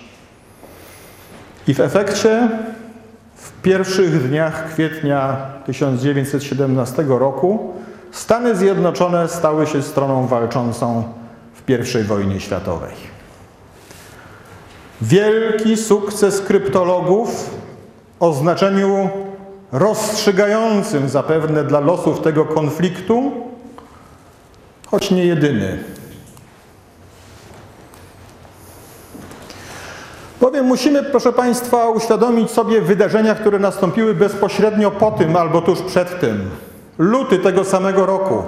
[1.69, 2.49] I w efekcie
[3.37, 5.37] w pierwszych dniach kwietnia
[5.67, 7.75] 1917 roku
[8.12, 11.05] Stany Zjednoczone stały się stroną walczącą
[11.55, 12.93] w I wojnie światowej.
[15.03, 17.51] Wielki sukces kryptologów
[18.21, 19.11] o znaczeniu
[19.75, 23.33] rozstrzygającym zapewne dla losów tego konfliktu,
[24.87, 25.85] choć nie jedyny.
[30.41, 36.21] Bowiem musimy, proszę Państwa, uświadomić sobie wydarzenia, które nastąpiły bezpośrednio po tym albo tuż przed
[36.21, 36.51] tym.
[36.99, 38.43] Luty tego samego roku.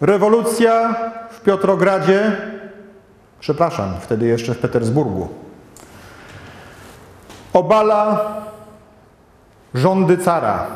[0.00, 0.94] Rewolucja
[1.30, 2.36] w Piotrogradzie,
[3.40, 5.28] przepraszam, wtedy jeszcze w Petersburgu.
[7.52, 8.51] Obala
[9.74, 10.66] rządy cara.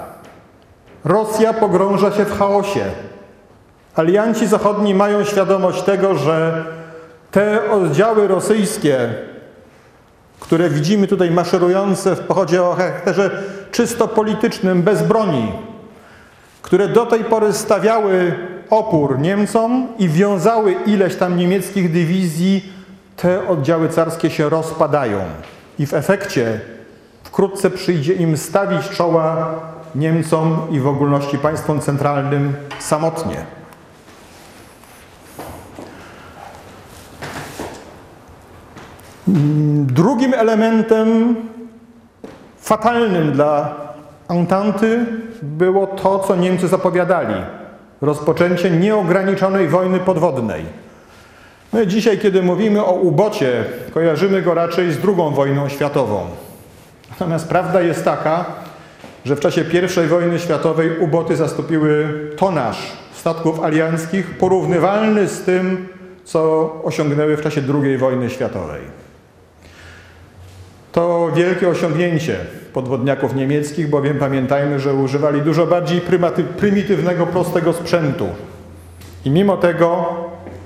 [1.05, 2.85] Rosja pogrąża się w chaosie.
[3.95, 6.65] Alianci zachodni mają świadomość tego, że
[7.31, 9.15] te oddziały rosyjskie,
[10.41, 15.53] które widzimy tutaj maszerujące w pochodzie o charakterze czysto politycznym, bez broni,
[16.63, 18.35] które do tej pory stawiały
[18.71, 22.73] opór Niemcom i wiązały ileś tam niemieckich dywizji,
[23.17, 25.21] te oddziały carskie się rozpadają.
[25.79, 26.61] I w efekcie
[27.37, 29.55] wkrótce przyjdzie im stawić czoła
[29.95, 33.37] Niemcom i w ogólności państwom centralnym samotnie.
[39.87, 41.37] Drugim elementem
[42.59, 43.75] fatalnym dla
[44.29, 45.07] Ententy
[45.43, 47.35] było to, co Niemcy zapowiadali.
[48.01, 50.65] Rozpoczęcie nieograniczonej wojny podwodnej.
[51.73, 56.46] My dzisiaj, kiedy mówimy o ubocie, kojarzymy go raczej z II wojną światową.
[57.21, 58.45] Natomiast prawda jest taka,
[59.25, 59.65] że w czasie
[60.05, 65.89] I wojny światowej uboty zastąpiły tonaż statków alianckich porównywalny z tym,
[66.25, 68.81] co osiągnęły w czasie II wojny światowej.
[70.93, 72.37] To wielkie osiągnięcie
[72.73, 76.01] podwodniaków niemieckich, bowiem pamiętajmy, że używali dużo bardziej
[76.59, 78.29] prymitywnego, prostego sprzętu.
[79.25, 80.07] I mimo tego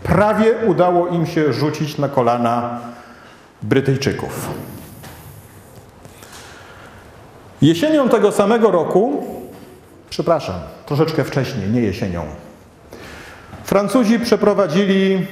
[0.02, 2.80] prawie udało im się rzucić na kolana
[3.62, 4.50] Brytyjczyków.
[7.62, 9.24] Jesienią tego samego roku,
[10.10, 10.54] przepraszam,
[10.86, 12.24] troszeczkę wcześniej, nie jesienią,
[13.64, 15.26] Francuzi przeprowadzili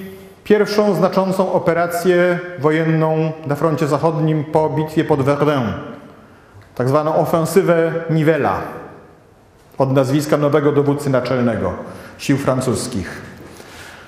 [0.44, 5.72] pierwszą znaczącą operację wojenną na froncie zachodnim po bitwie pod Verdun,
[6.74, 8.60] tak zwaną ofensywę Nivella,
[9.78, 11.72] od nazwiska nowego dowódcy naczelnego
[12.18, 13.22] sił francuskich.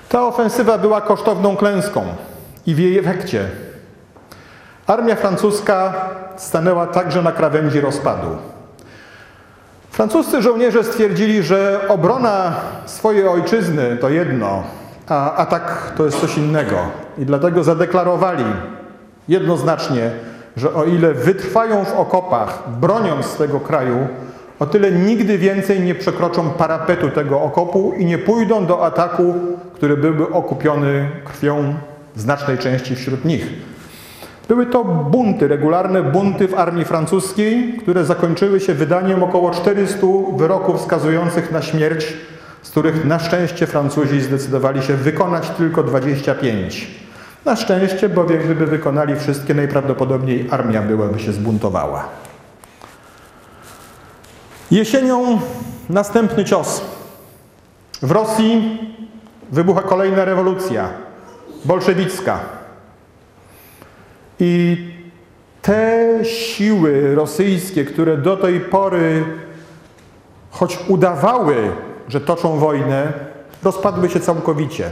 [0.09, 2.03] Ta ofensywa była kosztowną klęską
[2.67, 3.49] i w jej efekcie
[4.87, 5.93] armia francuska
[6.37, 8.27] stanęła także na krawędzi rozpadu.
[9.91, 12.53] Francuscy żołnierze stwierdzili, że obrona
[12.85, 14.63] swojej ojczyzny to jedno,
[15.07, 16.75] a atak to jest coś innego.
[17.17, 18.45] I dlatego zadeklarowali
[19.27, 20.11] jednoznacznie,
[20.57, 24.07] że o ile wytrwają w okopach, broniąc swego kraju,
[24.59, 29.33] o tyle nigdy więcej nie przekroczą parapetu tego okopu i nie pójdą do ataku,
[29.73, 31.73] który byłby okupiony krwią
[32.15, 33.47] znacznej części wśród nich.
[34.51, 40.81] Były to bunty, regularne bunty w armii francuskiej, które zakończyły się wydaniem około 400 wyroków
[40.81, 42.13] wskazujących na śmierć,
[42.61, 46.87] z których na szczęście Francuzi zdecydowali się wykonać tylko 25.
[47.45, 52.05] Na szczęście, bowiem gdyby wykonali wszystkie, najprawdopodobniej armia byłaby się zbuntowała.
[54.71, 55.39] Jesienią
[55.89, 56.81] następny cios.
[58.01, 58.79] W Rosji
[59.51, 60.89] wybucha kolejna rewolucja
[61.65, 62.60] bolszewicka.
[64.43, 64.77] I
[65.61, 69.23] te siły rosyjskie, które do tej pory,
[70.51, 71.55] choć udawały,
[72.07, 73.13] że toczą wojnę,
[73.63, 74.91] rozpadły się całkowicie.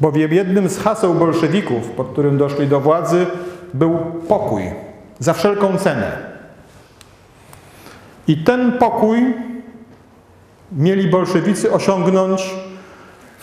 [0.00, 3.26] Bowiem jednym z haseł bolszewików, pod którym doszli do władzy,
[3.74, 4.62] był pokój
[5.18, 6.12] za wszelką cenę.
[8.28, 9.34] I ten pokój
[10.72, 12.54] mieli bolszewicy osiągnąć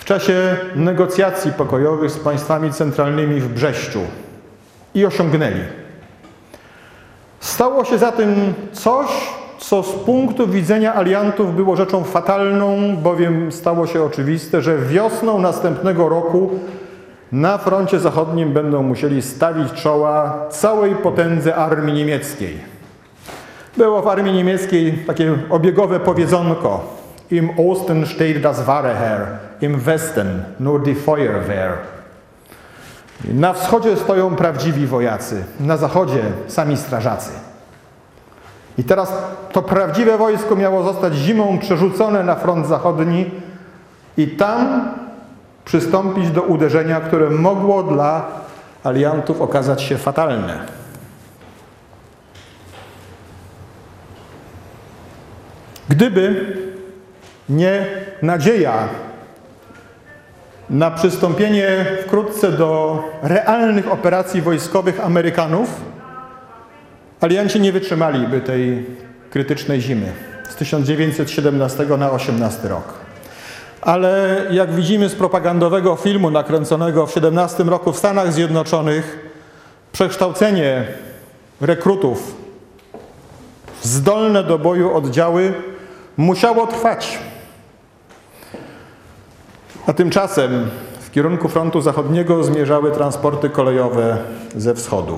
[0.06, 4.00] w czasie negocjacji pokojowych z państwami centralnymi w Brześciu
[4.96, 5.62] i osiągnęli.
[7.39, 9.08] Stało się zatem coś,
[9.60, 16.10] co z punktu widzenia aliantów było rzeczą fatalną, bowiem stało się oczywiste, że wiosną następnego
[16.10, 16.50] roku
[17.32, 22.58] na froncie zachodnim będą musieli stawić czoła całej potędze armii niemieckiej.
[23.78, 26.96] Było w armii niemieckiej takie obiegowe powiedzonko
[27.32, 31.78] Im Osten steht das wahre Heer, im Westen nur die Feuerwehr.
[33.24, 37.32] Na wschodzie stoją prawdziwi wojacy, na zachodzie sami strażacy.
[38.78, 39.13] I teraz
[39.52, 43.32] to prawdziwe wojsko miało zostać zimą przerzucone na front zachodni
[44.18, 44.91] i tam
[45.65, 48.26] przystąpić do uderzenia, które mogło dla
[48.84, 50.60] aliantów okazać się fatalne.
[55.89, 56.56] Gdyby
[57.50, 57.86] nie
[58.22, 58.88] nadzieja
[60.69, 65.69] na przystąpienie wkrótce do realnych operacji wojskowych Amerykanów,
[67.21, 68.86] alianci nie wytrzymaliby tej
[69.30, 70.12] krytycznej zimy
[70.49, 72.93] z 1917 na 18 rok.
[73.82, 79.19] Ale jak widzimy z propagandowego filmu nakręconego w 17 roku w Stanach Zjednoczonych,
[79.91, 80.86] przekształcenie
[81.62, 82.36] rekrutów
[83.82, 85.54] w zdolne do boju oddziały
[86.17, 87.19] musiało trwać.
[89.88, 90.69] A tymczasem
[91.00, 94.17] w kierunku frontu zachodniego zmierzały transporty kolejowe
[94.56, 95.17] ze wschodu.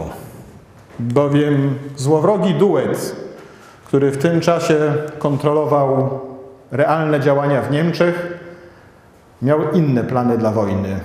[1.00, 3.16] Bowiem złowrogi duet,
[3.86, 6.20] który w tym czasie kontrolował
[6.72, 8.40] realne działania w Niemczech,
[9.42, 11.00] miał inne plany dla wojny.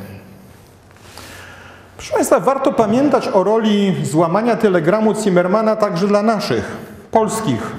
[1.97, 6.77] Proszę Państwa, warto pamiętać o roli złamania telegramu Zimmermana także dla naszych,
[7.11, 7.73] polskich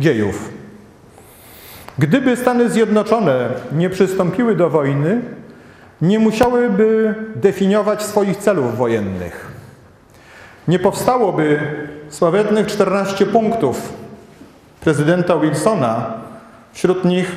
[0.00, 0.53] dziejów.
[1.98, 5.20] Gdyby Stany Zjednoczone nie przystąpiły do wojny,
[6.02, 9.52] nie musiałyby definiować swoich celów wojennych.
[10.68, 11.60] Nie powstałoby
[12.08, 13.92] sławetnych 14 punktów
[14.80, 16.14] prezydenta Wilsona,
[16.72, 17.36] wśród nich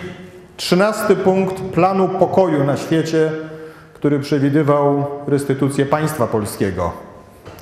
[0.57, 3.31] 13 punkt planu pokoju na świecie,
[3.93, 6.93] który przewidywał restytucję państwa polskiego.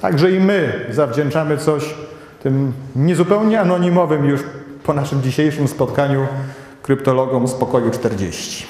[0.02, 1.96] Także i my zawdzięczamy coś
[2.44, 4.42] tym niezupełnie anonimowym już
[4.84, 6.28] po naszym dzisiejszym spotkaniu
[6.86, 8.66] kryptologom z pokoju 40.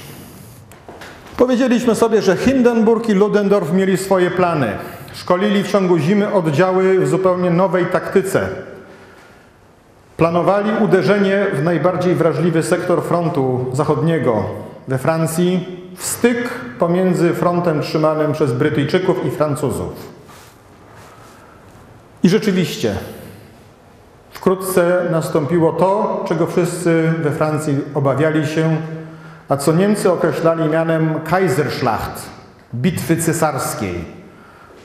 [1.37, 4.67] Powiedzieliśmy sobie, że Hindenburg i Ludendorff mieli swoje plany.
[5.13, 8.49] Szkolili w ciągu zimy oddziały w zupełnie nowej taktyce.
[10.17, 14.43] Planowali uderzenie w najbardziej wrażliwy sektor frontu zachodniego
[14.87, 16.49] we Francji, w styk
[16.79, 19.93] pomiędzy frontem trzymanym przez Brytyjczyków i Francuzów.
[22.23, 22.95] I rzeczywiście,
[24.45, 28.77] wkrótce nastąpiło to, czego wszyscy we Francji obawiali się,
[29.49, 32.29] a co Niemcy określali mianem Kaiserschlacht,
[32.75, 34.05] bitwy cesarskiej.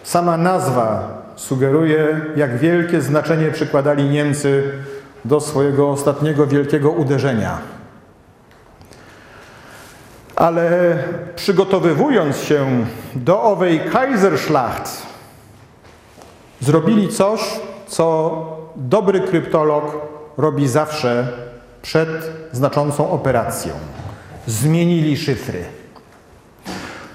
[0.02, 4.72] Sama nazwa sugeruje, jak wielkie znaczenie przykładali Niemcy
[5.24, 7.58] do swojego ostatniego wielkiego uderzenia.
[10.36, 10.98] Ale
[11.36, 15.02] przygotowywując się do owej Kaiserschlacht,
[16.60, 17.40] zrobili coś,
[17.86, 19.84] co dobry kryptolog
[20.38, 21.26] robi zawsze
[21.82, 22.08] przed
[22.52, 23.72] znaczącą operacją.
[24.46, 25.64] Zmienili szyfry.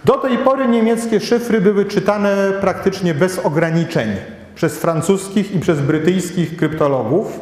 [0.06, 4.10] Do tej pory niemieckie szyfry były czytane praktycznie bez ograniczeń
[4.56, 7.39] przez francuskich i przez brytyjskich kryptologów.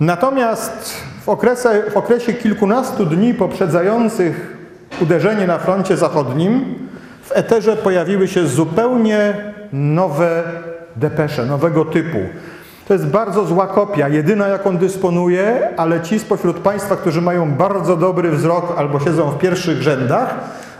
[0.00, 4.56] Natomiast w okresie, w okresie kilkunastu dni poprzedzających
[5.00, 6.74] uderzenie na froncie zachodnim
[7.22, 9.34] w eterze pojawiły się zupełnie
[9.72, 10.42] nowe
[10.96, 12.18] depesze, nowego typu.
[12.88, 17.96] To jest bardzo zła kopia, jedyna jaką dysponuję, ale ci spośród Państwa, którzy mają bardzo
[17.96, 20.34] dobry wzrok albo siedzą w pierwszych rzędach,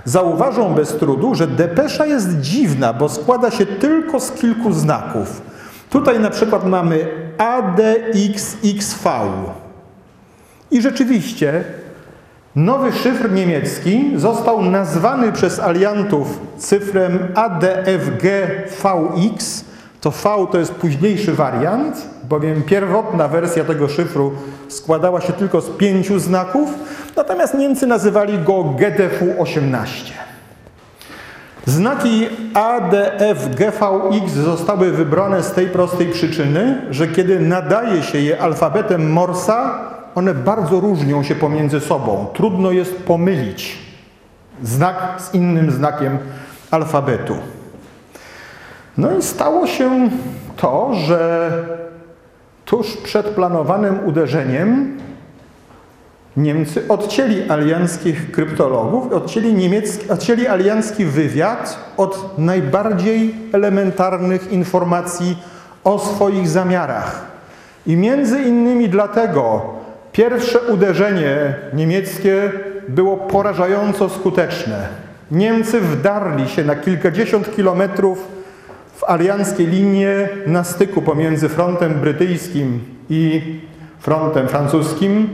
[0.04, 5.42] zauważą bez trudu, że depesza jest dziwna, bo składa się tylko z kilku znaków.
[5.90, 9.08] Tutaj na przykład mamy ADXXV.
[10.70, 11.64] I rzeczywiście
[12.56, 18.38] nowy szyfr niemiecki został nazwany przez aliantów cyfrem ADFGVX.
[20.00, 21.96] To V to jest późniejszy wariant,
[22.28, 24.32] bowiem pierwotna wersja tego szyfru
[24.68, 26.68] składała się tylko z pięciu znaków,
[27.16, 29.86] natomiast Niemcy nazywali go GDF-18.
[31.66, 39.12] Znaki ADF, GVX zostały wybrane z tej prostej przyczyny, że kiedy nadaje się je alfabetem
[39.12, 39.78] Morsa,
[40.14, 42.26] one bardzo różnią się pomiędzy sobą.
[42.34, 43.78] Trudno jest pomylić
[44.62, 46.18] znak z innym znakiem
[46.70, 47.36] alfabetu.
[48.98, 50.10] No i stało się
[50.56, 51.50] to, że
[52.64, 54.98] tuż przed planowanym uderzeniem
[56.36, 65.38] Niemcy odcięli alianckich kryptologów, odcięli, niemiecki, odcięli aliancki wywiad od najbardziej elementarnych informacji
[65.84, 67.26] o swoich zamiarach.
[67.86, 69.62] I między innymi dlatego
[70.12, 72.52] pierwsze uderzenie niemieckie
[72.88, 74.88] było porażająco skuteczne.
[75.30, 78.37] Niemcy wdarli się na kilkadziesiąt kilometrów
[78.98, 82.80] w alianckie linie na styku pomiędzy frontem brytyjskim
[83.10, 83.42] i
[84.00, 85.28] frontem francuskim.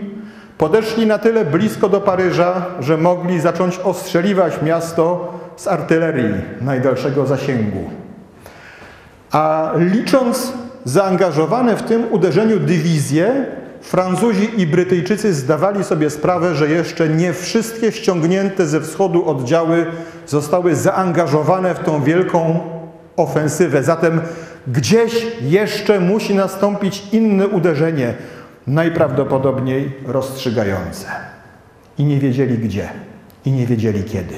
[0.58, 7.90] Podeszli na tyle blisko do Paryża, że mogli zacząć ostrzeliwać miasto z artylerii najdalszego zasięgu.
[9.32, 10.52] A licząc
[10.84, 13.46] zaangażowane w tym uderzeniu dywizje,
[13.80, 19.86] Francuzi i Brytyjczycy zdawali sobie sprawę, że jeszcze nie wszystkie ściągnięte ze wschodu oddziały
[20.26, 22.60] zostały zaangażowane w tą wielką
[23.16, 23.82] ofensywę.
[23.82, 24.20] Zatem
[24.66, 28.14] gdzieś jeszcze musi nastąpić inne uderzenie,
[28.66, 31.06] najprawdopodobniej rozstrzygające.
[31.98, 32.88] I nie wiedzieli gdzie,
[33.44, 34.34] i nie wiedzieli kiedy.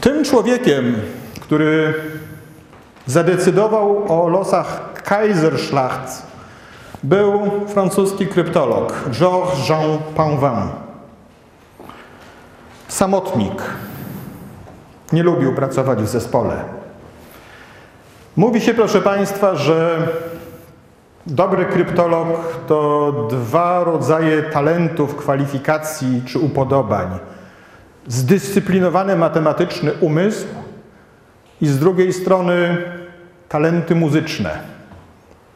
[0.00, 0.96] Tym człowiekiem,
[1.40, 1.94] który
[3.06, 6.22] zadecydował o losach Kaiserschlacht,
[7.02, 10.70] był francuski kryptolog Georges Jean Pauvin.
[12.88, 13.62] Samotnik.
[15.14, 16.64] Nie lubił pracować w zespole.
[18.36, 20.08] Mówi się, proszę Państwa, że
[21.26, 22.28] dobry kryptolog
[22.66, 27.18] to dwa rodzaje talentów, kwalifikacji czy upodobań.
[28.08, 30.46] Zdyscyplinowany matematyczny umysł
[31.60, 32.76] i z drugiej strony
[33.48, 34.58] talenty muzyczne.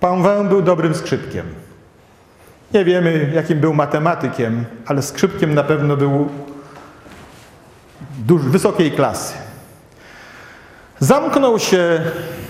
[0.01, 1.47] Pan Wę był dobrym skrzypkiem.
[2.75, 6.29] Nie wiemy, jakim był matematykiem, ale skrzypkiem na pewno był
[8.39, 9.47] wysokiej klasy.
[11.01, 12.01] Zamknął się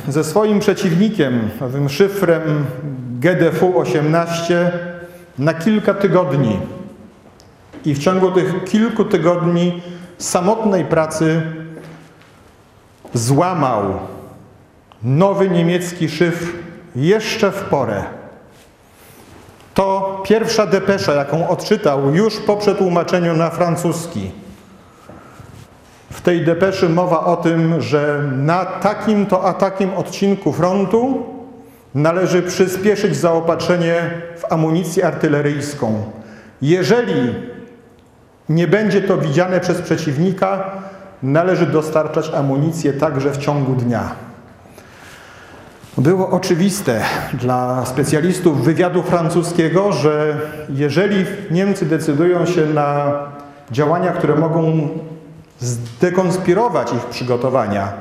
[0.09, 2.67] ze swoim przeciwnikiem, nowym szyfrem
[3.21, 4.55] GDF-18
[5.39, 6.61] na kilka tygodni.
[7.85, 9.83] I w ciągu tych kilku tygodni
[10.19, 11.43] samotnej pracy
[13.15, 13.83] złamał
[15.03, 16.47] nowy niemiecki szyfr
[16.97, 18.05] jeszcze w porę.
[19.75, 24.31] To pierwsza depesza, jaką odczytał już po przetłumaczeniu na francuski.
[26.11, 31.23] W tej depeszy mowa o tym, że na takim to a takim odcinku frontu
[31.95, 33.95] należy przyspieszyć zaopatrzenie
[34.37, 36.03] w amunicję artyleryjską.
[36.63, 37.35] Jeżeli
[38.49, 40.71] nie będzie to widziane przez przeciwnika,
[41.23, 44.11] należy dostarczać amunicję także w ciągu dnia.
[45.99, 47.01] Było oczywiste
[47.35, 50.37] dla specjalistów wywiadu francuskiego, że
[50.69, 53.13] jeżeli Niemcy decydują się na
[53.71, 54.89] działania, które mogą
[55.61, 57.93] zdekonspirować ich przygotowania,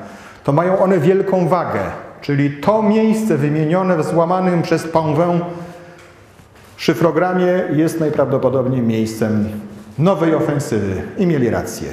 [0.43, 1.80] to mają one wielką wagę.
[2.22, 5.39] Czyli to miejsce wymienione w złamanym przez Pauvin
[6.78, 9.49] szyfrogramie jest najprawdopodobniej miejscem
[9.99, 11.89] nowej ofensywy i mieli rację.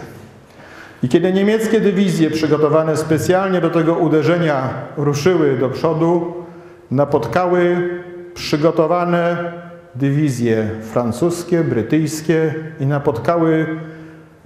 [1.02, 6.34] I kiedy niemieckie dywizje przygotowane specjalnie do tego uderzenia ruszyły do przodu,
[6.90, 7.88] napotkały
[8.34, 9.52] przygotowane
[9.94, 13.66] dywizje francuskie, brytyjskie i napotkały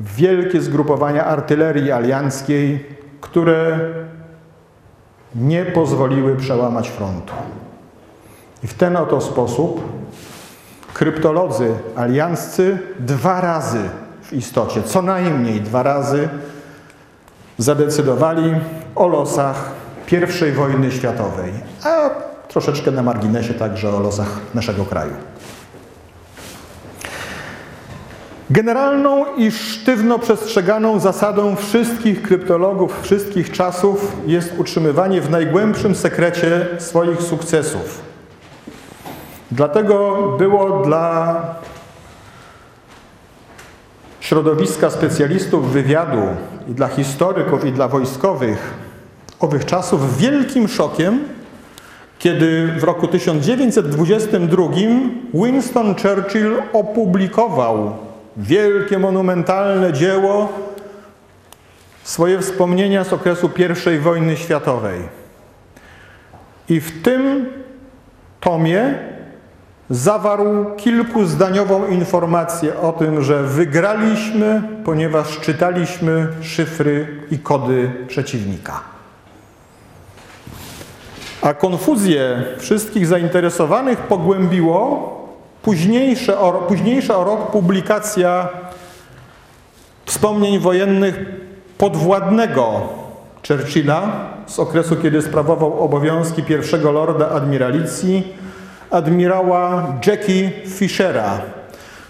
[0.00, 2.86] wielkie zgrupowania artylerii alianckiej,
[3.20, 3.80] które
[5.34, 7.34] nie pozwoliły przełamać frontu.
[8.62, 9.82] I w ten oto sposób
[10.94, 13.80] kryptolodzy alianccy dwa razy
[14.22, 16.28] w istocie, co najmniej dwa razy
[17.58, 18.54] zadecydowali
[18.94, 19.70] o losach
[20.12, 21.52] I wojny światowej,
[21.84, 22.10] a
[22.48, 25.12] troszeczkę na marginesie także o losach naszego kraju.
[28.50, 37.22] Generalną i sztywno przestrzeganą zasadą wszystkich kryptologów wszystkich czasów jest utrzymywanie w najgłębszym sekrecie swoich
[37.22, 38.02] sukcesów.
[39.50, 41.40] Dlatego było dla
[44.20, 46.22] środowiska specjalistów wywiadu
[46.68, 48.74] i dla historyków i dla wojskowych
[49.40, 51.24] owych czasów wielkim szokiem,
[52.18, 54.64] kiedy w roku 1922
[55.34, 58.07] Winston Churchill opublikował
[58.38, 60.52] wielkie, monumentalne dzieło,
[62.02, 63.50] swoje wspomnienia z okresu
[63.94, 65.00] I wojny światowej.
[66.68, 67.46] I w tym
[68.40, 68.98] tomie
[69.90, 78.80] zawarł kilkuzdaniową informację o tym, że wygraliśmy, ponieważ czytaliśmy szyfry i kody przeciwnika.
[81.42, 85.17] A konfuzję wszystkich zainteresowanych pogłębiło
[85.62, 88.48] późniejsze o, późniejsza o rok publikacja
[90.04, 91.20] wspomnień wojennych
[91.78, 92.80] podwładnego
[93.48, 94.02] Churchilla
[94.46, 98.34] z okresu, kiedy sprawował obowiązki pierwszego lorda admiralicji
[98.90, 101.40] admirała Jackie Fishera,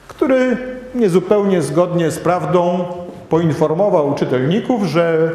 [0.09, 0.57] który
[0.94, 2.84] niezupełnie zgodnie z prawdą
[3.28, 5.30] poinformował czytelników, że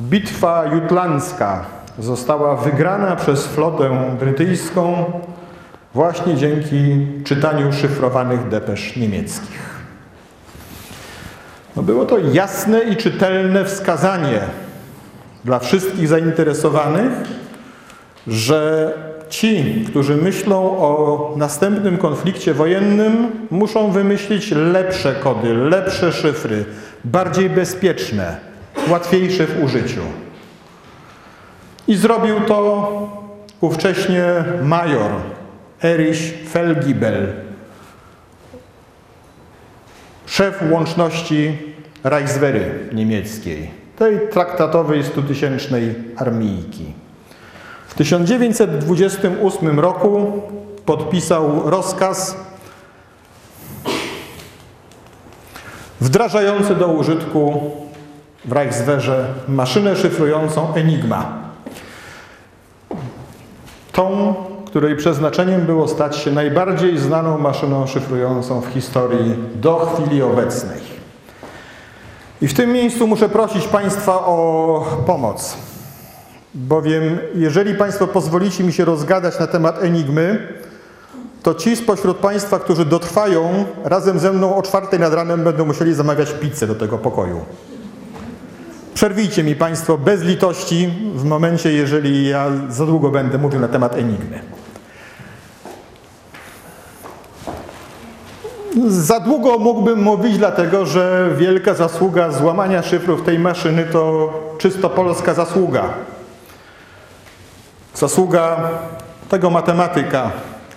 [0.00, 1.64] bitwa jutlandzka
[1.98, 5.04] została wygrana przez flotę brytyjską
[5.96, 9.76] właśnie dzięki czytaniu szyfrowanych depesz niemieckich.
[11.76, 14.40] No było to jasne i czytelne wskazanie
[15.44, 17.12] dla wszystkich zainteresowanych,
[18.26, 18.92] że
[19.28, 26.64] ci, którzy myślą o następnym konflikcie wojennym, muszą wymyślić lepsze kody, lepsze szyfry,
[27.04, 28.36] bardziej bezpieczne,
[28.88, 30.02] łatwiejsze w użyciu.
[31.88, 32.92] I zrobił to
[33.60, 34.24] ówcześnie
[34.62, 35.10] major
[35.86, 37.32] Erich Felgibel,
[40.26, 41.58] szef łączności
[42.04, 46.84] Reichswehry niemieckiej, tej traktatowej stutysięcznej armijki.
[47.88, 50.42] W 1928 roku
[50.86, 52.36] podpisał rozkaz
[56.00, 57.70] wdrażający do użytku
[58.44, 61.38] w Reichswehrze maszynę szyfrującą Enigma.
[63.92, 64.34] Tą,
[64.66, 70.80] której przeznaczeniem było stać się najbardziej znaną maszyną szyfrującą w historii do chwili obecnej.
[72.42, 75.56] I w tym miejscu muszę prosić Państwa o pomoc,
[76.54, 80.48] bowiem jeżeli Państwo pozwolicie mi się rozgadać na temat Enigmy,
[81.42, 85.94] to ci spośród Państwa, którzy dotrwają, razem ze mną o czwartej nad ranem będą musieli
[85.94, 87.40] zamawiać pizzę do tego pokoju.
[88.94, 93.94] Przerwijcie mi Państwo bez litości w momencie, jeżeli ja za długo będę mówił na temat
[93.94, 94.55] Enigmy.
[98.84, 105.34] Za długo mógłbym mówić, dlatego że wielka zasługa złamania szyfrów tej maszyny to czysto polska
[105.34, 105.82] zasługa.
[107.94, 108.56] Zasługa
[109.28, 110.30] tego matematyka,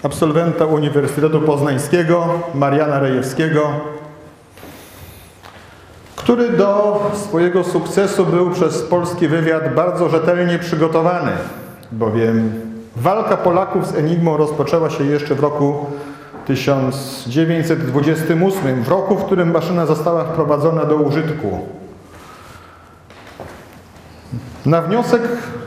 [0.04, 3.72] absolwenta Uniwersytetu Poznańskiego, Mariana Rejewskiego,
[6.16, 11.32] który do swojego sukcesu był przez polski wywiad bardzo rzetelnie przygotowany,
[11.92, 12.62] bowiem
[12.96, 15.86] walka Polaków z Enigmą rozpoczęła się jeszcze w roku
[16.50, 21.60] 1928, w roku, w którym maszyna została wprowadzona do użytku.
[24.66, 25.22] Na wniosek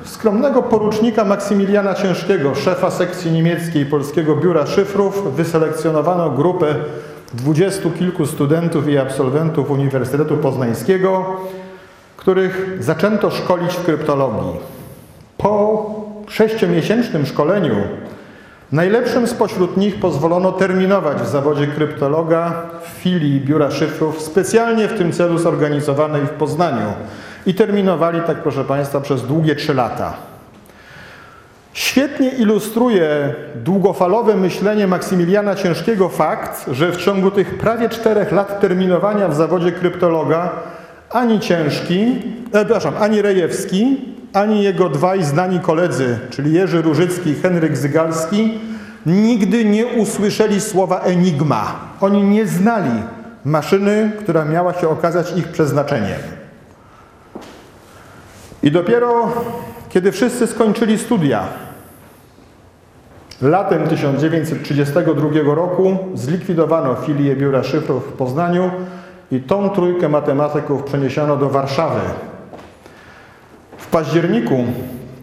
[0.05, 6.75] skromnego porucznika Maksymiliana Ciężkiego, szefa sekcji niemieckiej Polskiego Biura Szyfrów, wyselekcjonowano grupę
[7.35, 11.27] dwudziestu kilku studentów i absolwentów Uniwersytetu Poznańskiego,
[12.17, 14.61] których zaczęto szkolić w kryptologii.
[15.39, 15.87] Po
[16.29, 17.75] sześciomiesięcznym szkoleniu
[18.73, 25.13] najlepszym spośród nich pozwolono terminować w zawodzie kryptologa w filii Biura Szyfrów specjalnie w tym
[25.13, 26.93] celu zorganizowanej w Poznaniu.
[27.47, 30.15] I terminowali tak, proszę Państwa, przez długie trzy lata.
[31.73, 39.29] Świetnie ilustruje długofalowe myślenie Maksymiliana Ciężkiego fakt, że w ciągu tych prawie czterech lat terminowania
[39.29, 40.51] w zawodzie kryptologa
[41.11, 42.03] ani Ciężki,
[42.53, 48.59] e, przepraszam, ani Rejewski, ani jego dwaj znani koledzy, czyli Jerzy Różycki i Henryk Zygalski,
[49.07, 51.75] nigdy nie usłyszeli słowa enigma.
[52.01, 53.03] Oni nie znali
[53.45, 56.21] maszyny, która miała się okazać ich przeznaczeniem.
[58.63, 59.33] I dopiero
[59.89, 61.45] kiedy wszyscy skończyli studia,
[63.43, 68.71] latem 1932 roku zlikwidowano filię Biura Szyfrów w Poznaniu
[69.31, 72.01] i tą trójkę matematyków przeniesiono do Warszawy.
[73.93, 74.65] Październiku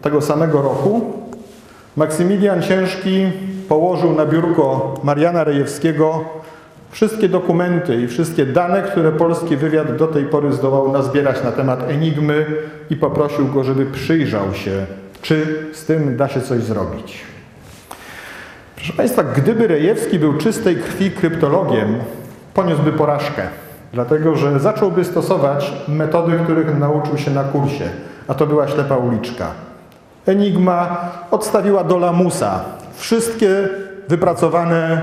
[0.02, 1.12] tego samego roku
[1.96, 3.26] Maksymilian Ciężki
[3.68, 6.24] położył na biurko Mariana Rejewskiego
[6.90, 11.90] wszystkie dokumenty i wszystkie dane, które polski wywiad do tej pory zdołał nazbierać na temat
[11.90, 12.46] Enigmy
[12.90, 14.86] i poprosił go, żeby przyjrzał się,
[15.22, 17.18] czy z tym da się coś zrobić.
[18.76, 21.98] Proszę Państwa, gdyby Rejewski był czystej krwi kryptologiem,
[22.54, 23.42] poniósłby porażkę,
[23.92, 27.90] dlatego że zacząłby stosować metody, których nauczył się na kursie,
[28.30, 29.46] a to była ślepa uliczka.
[30.26, 32.60] Enigma odstawiła do lamusa
[32.94, 33.68] wszystkie
[34.08, 35.00] wypracowane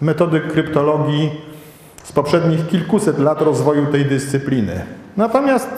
[0.00, 1.30] metody kryptologii
[2.04, 4.82] z poprzednich kilkuset lat rozwoju tej dyscypliny.
[5.16, 5.70] Natomiast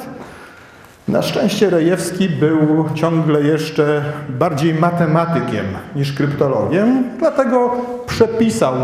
[1.08, 5.66] na szczęście Rejewski był ciągle jeszcze bardziej matematykiem
[5.96, 7.70] niż kryptologiem, dlatego
[8.06, 8.74] przepisał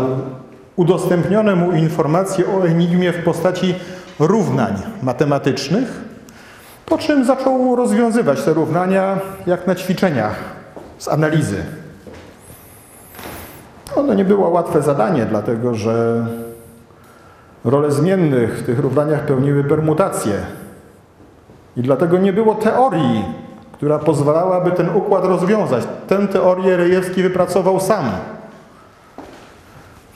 [0.75, 3.75] udostępnione mu informacje o enigmie w postaci
[4.19, 6.04] równań matematycznych,
[6.85, 9.17] po czym zaczął rozwiązywać te równania
[9.47, 10.35] jak na ćwiczeniach
[10.97, 11.63] z analizy.
[13.95, 16.25] Ono nie było łatwe zadanie, dlatego że
[17.65, 20.33] role zmiennych w tych równaniach pełniły permutacje.
[21.77, 23.25] I dlatego nie było teorii,
[23.71, 25.83] która pozwalałaby ten układ rozwiązać.
[26.07, 28.05] Tę teorię Rejewski wypracował sam.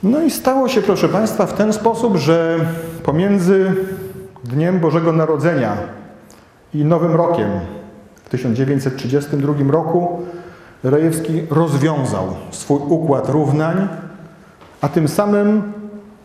[0.04, 2.58] No i stało się, proszę Państwa, w ten sposób, że
[3.04, 3.76] pomiędzy
[4.44, 5.78] Dniem Bożego Narodzenia
[6.74, 7.50] i Nowym Rokiem
[8.16, 10.22] w 1932 roku
[10.84, 13.88] Rejewski rozwiązał swój układ równań,
[14.82, 15.62] a tym samym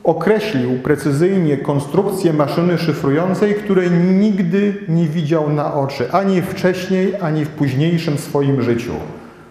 [0.04, 7.50] określił precyzyjnie konstrukcję maszyny szyfrującej, której nigdy nie widział na oczy, ani wcześniej, ani w
[7.50, 8.92] późniejszym swoim życiu.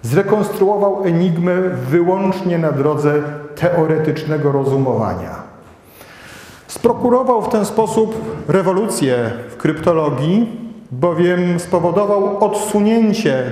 [0.01, 1.55] Zrekonstruował enigmę
[1.89, 3.21] wyłącznie na drodze
[3.55, 5.43] teoretycznego rozumowania.
[6.67, 8.15] Sprokurował w ten sposób
[8.47, 10.63] rewolucję w kryptologii,
[10.99, 13.51] bowiem spowodował odsunięcie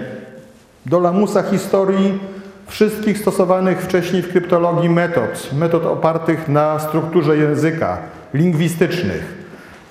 [0.85, 2.19] do lamusa historii
[2.67, 7.97] wszystkich stosowanych wcześniej w kryptologii metod, metod opartych na strukturze języka,
[8.33, 9.37] lingwistycznych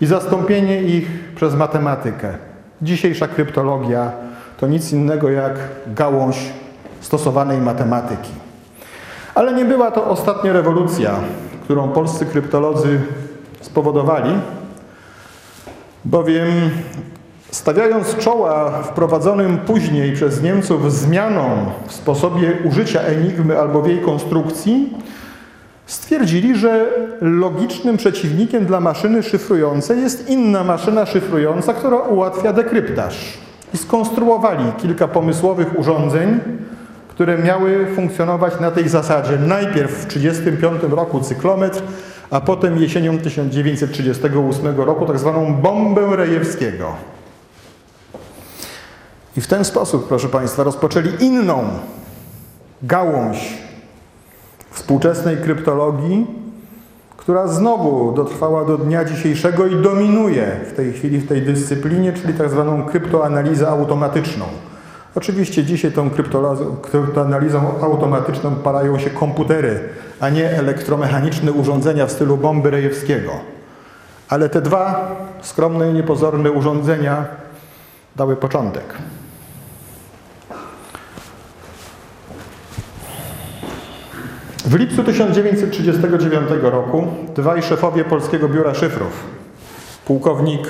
[0.01, 2.35] i zastąpienie ich przez matematykę.
[2.83, 4.13] Dzisiejsza kryptologia
[4.57, 6.37] to nic innego jak gałąź
[7.01, 8.31] stosowanej matematyki.
[9.35, 11.15] Ale nie była to ostatnia rewolucja,
[11.65, 13.01] którą polscy kryptolodzy
[13.61, 14.31] spowodowali,
[16.05, 16.71] bowiem
[17.51, 24.95] Stawiając czoła wprowadzonym później przez Niemców zmianom w sposobie użycia enigmy albo w jej konstrukcji,
[25.87, 26.87] stwierdzili, że
[27.21, 33.39] logicznym przeciwnikiem dla maszyny szyfrującej jest inna maszyna szyfrująca, która ułatwia dekryptaż.
[33.75, 36.41] I skonstruowali kilka pomysłowych urządzeń,
[37.09, 39.39] które miały funkcjonować na tej zasadzie.
[39.47, 41.83] Najpierw w 1935 roku cyklometr,
[42.31, 46.93] a potem jesienią 1938 roku tak zwaną bombę Rejewskiego.
[49.37, 51.65] I w ten sposób, proszę Państwa, rozpoczęli inną
[52.83, 53.59] gałąź
[54.71, 56.27] współczesnej kryptologii,
[57.17, 62.35] która znowu dotrwała do dnia dzisiejszego i dominuje w tej chwili w tej dyscyplinie, czyli
[62.35, 64.45] tak zwaną kryptoanalizę automatyczną.
[65.15, 66.11] Oczywiście dzisiaj tą
[66.83, 69.81] kryptoanalizą automatyczną parają się komputery,
[70.21, 73.33] a nie elektromechaniczne urządzenia w stylu bomby Rejewskiego.
[74.29, 77.25] Ale te dwa skromne i niepozorne urządzenia
[78.17, 78.95] dały początek.
[84.65, 87.07] W lipcu 1939 roku
[87.37, 89.25] dwaj szefowie Polskiego Biura Szyfrów,
[90.05, 90.61] pułkownik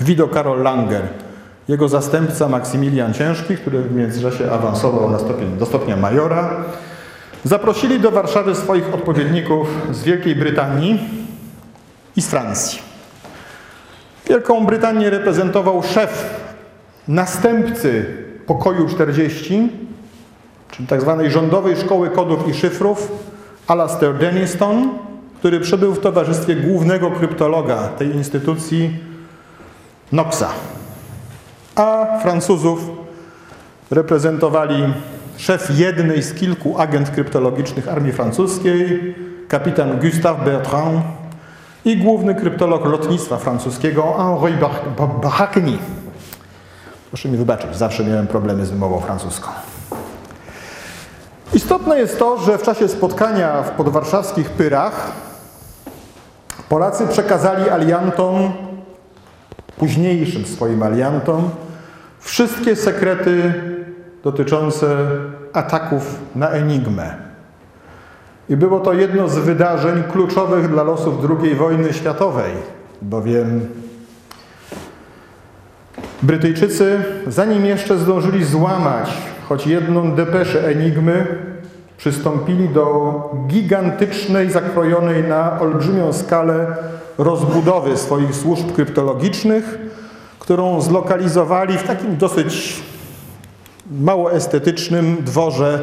[0.00, 1.02] Guido Karol Langer,
[1.68, 6.64] jego zastępca Maksymilian Ciężki, który w międzyczasie awansował na stopień, do stopnia majora,
[7.44, 11.00] zaprosili do Warszawy swoich odpowiedników z Wielkiej Brytanii
[12.16, 12.78] i z Francji.
[14.28, 16.40] Wielką Brytanię reprezentował szef
[17.08, 18.06] następcy
[18.46, 19.68] pokoju 40,
[20.72, 21.16] czyli tzw.
[21.18, 23.12] Tak rządowej Szkoły Kodów i Szyfrów,
[23.66, 24.88] Alastair Denniston,
[25.38, 28.98] który przybył w towarzystwie głównego kryptologa tej instytucji,
[30.10, 30.48] Knoxa.
[31.74, 32.90] A Francuzów
[33.90, 34.84] reprezentowali
[35.36, 39.14] szef jednej z kilku agent kryptologicznych armii francuskiej,
[39.48, 41.02] kapitan Gustave Bertrand
[41.84, 44.58] i główny kryptolog lotnictwa francuskiego Henri
[45.22, 45.78] Barracni.
[47.10, 49.48] Proszę mi wybaczyć, zawsze miałem problemy z wymową francuską.
[51.54, 55.12] Istotne jest to, że w czasie spotkania w podwarszawskich Pyrach
[56.68, 58.52] Polacy przekazali aliantom,
[59.78, 61.50] późniejszym swoim aliantom,
[62.20, 63.54] wszystkie sekrety
[64.24, 64.96] dotyczące
[65.52, 67.14] ataków na Enigmę.
[68.48, 72.52] I było to jedno z wydarzeń kluczowych dla losów II wojny światowej,
[73.02, 73.68] bowiem
[76.22, 79.10] Brytyjczycy, zanim jeszcze zdążyli złamać
[79.52, 81.26] choć jedną depeszę Enigmy,
[81.98, 83.14] przystąpili do
[83.46, 86.66] gigantycznej, zakrojonej na olbrzymią skalę
[87.18, 89.78] rozbudowy swoich służb kryptologicznych,
[90.38, 92.82] którą zlokalizowali w takim dosyć
[93.90, 95.80] mało estetycznym dworze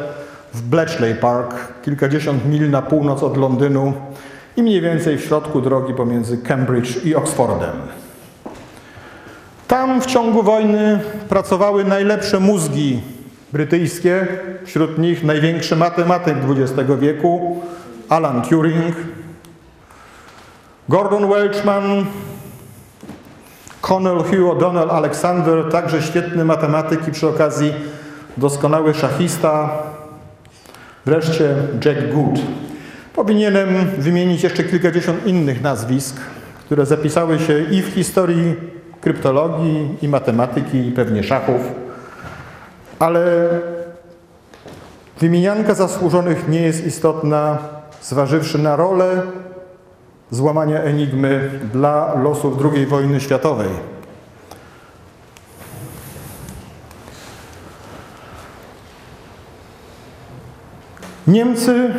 [0.54, 3.92] w Bletchley Park, kilkadziesiąt mil na północ od Londynu
[4.56, 7.76] i mniej więcej w środku drogi pomiędzy Cambridge i Oxfordem.
[9.68, 13.00] Tam w ciągu wojny pracowały najlepsze mózgi
[13.52, 14.26] brytyjskie,
[14.64, 17.62] wśród nich największy matematyk XX wieku,
[18.08, 18.96] Alan Turing,
[20.88, 22.06] Gordon Welchman,
[23.80, 27.72] Connell Hugh O'Donnell Alexander, także świetny matematyk i przy okazji
[28.36, 29.70] doskonały szachista,
[31.06, 32.40] wreszcie Jack Good.
[33.14, 36.16] Powinienem wymienić jeszcze kilkadziesiąt innych nazwisk,
[36.64, 38.54] które zapisały się i w historii
[39.00, 41.89] kryptologii, i matematyki, i pewnie szachów
[43.00, 43.48] ale
[45.20, 47.58] wymienianka zasłużonych nie jest istotna,
[48.02, 49.22] zważywszy na rolę
[50.30, 53.68] złamania enigmy dla losów II wojny światowej.
[61.26, 61.94] Niemcy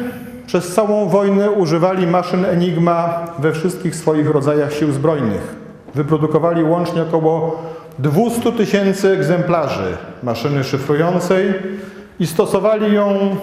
[0.45, 5.56] przez całą wojnę używali maszyn Enigma we wszystkich swoich rodzajach sił zbrojnych.
[5.95, 7.64] Wyprodukowali łącznie około
[8.00, 11.54] 200 tysięcy egzemplarzy maszyny szyfrującej
[12.20, 13.36] i stosowali ją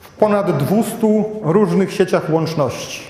[0.00, 3.02] w ponad 200 różnych sieciach łączności.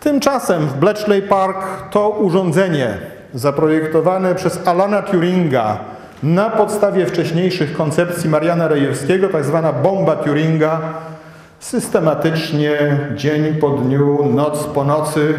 [0.00, 1.58] Tymczasem w Bletchley Park
[1.90, 2.98] to urządzenie
[3.34, 5.78] zaprojektowane przez Alana Turinga
[6.22, 10.80] na podstawie wcześniejszych koncepcji Mariana Rejewskiego, tak zwana bomba Turinga,
[11.60, 15.34] systematycznie dzień po dniu, noc po nocy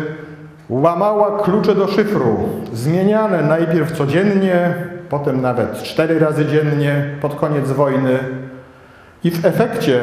[0.69, 4.73] łamała klucze do szyfru, zmieniane najpierw codziennie,
[5.09, 8.19] potem nawet cztery razy dziennie pod koniec wojny.
[9.23, 10.01] I w efekcie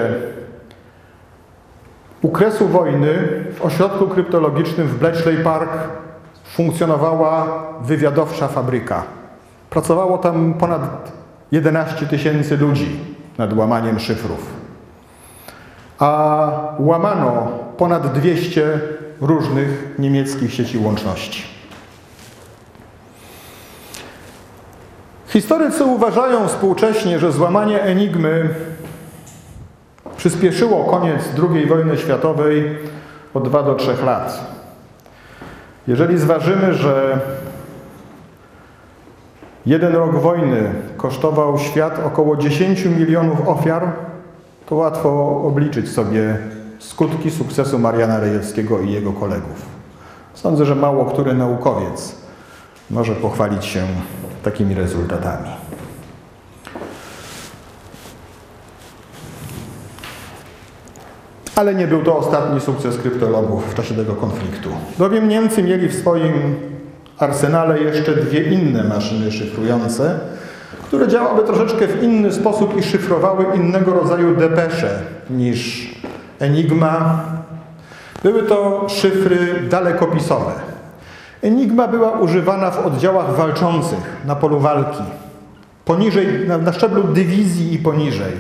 [2.23, 3.15] u kresu wojny
[3.55, 5.71] w ośrodku kryptologicznym w Bletchley Park
[6.45, 9.03] funkcjonowała wywiadowcza fabryka.
[9.71, 11.13] Pracowało tam ponad
[11.53, 13.01] 11 tysięcy ludzi
[13.39, 14.47] nad łamaniem szyfrów.
[15.99, 18.81] A łamano ponad 200
[19.23, 21.43] różnych niemieckich sieci łączności.
[25.27, 28.49] Historycy uważają współcześnie, że złamanie enigmy
[30.17, 32.79] przyspieszyło koniec II wojny światowej
[33.35, 34.53] o 2 do 3 lat.
[35.89, 37.21] Jeżeli zważymy, że
[39.67, 43.93] jeden rok wojny kosztował świat około 10 milionów ofiar,
[44.67, 46.39] to łatwo obliczyć sobie
[46.83, 49.67] skutki sukcesu Mariana Rejewskiego i jego kolegów.
[50.35, 52.15] Sądzę, że mało który naukowiec
[52.91, 53.87] może pochwalić się
[54.43, 55.49] takimi rezultatami.
[61.57, 64.69] Ale nie był to ostatni sukces kryptologów w czasie tego konfliktu.
[64.99, 66.33] Bowiem Niemcy mieli w swoim
[67.19, 70.19] arsenale jeszcze dwie inne maszyny szyfrujące,
[70.87, 75.93] które działały troszeczkę w inny sposób i szyfrowały innego rodzaju depesze niż
[76.43, 77.21] Enigma.
[78.23, 79.39] Były to szyfry
[79.69, 80.53] dalekopisowe.
[81.43, 85.03] Enigma była używana w oddziałach walczących na polu walki,
[85.85, 88.33] poniżej, na, na szczeblu dywizji i poniżej.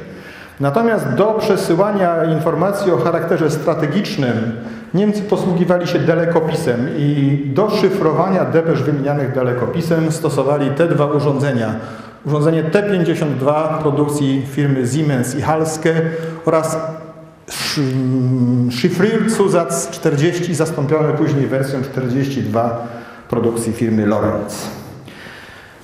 [0.61, 4.53] Natomiast do przesyłania informacji o charakterze strategicznym
[4.95, 11.75] Niemcy posługiwali się dalekopisem i do szyfrowania depesz wymienianych dalekopisem stosowali te dwa urządzenia.
[12.27, 15.95] Urządzenie T-52 produkcji firmy Siemens i Halske
[16.47, 16.79] oraz
[18.71, 22.87] Szyfrierzusatz 40 zastąpiony później wersją 42
[23.29, 24.69] produkcji firmy Lorenz.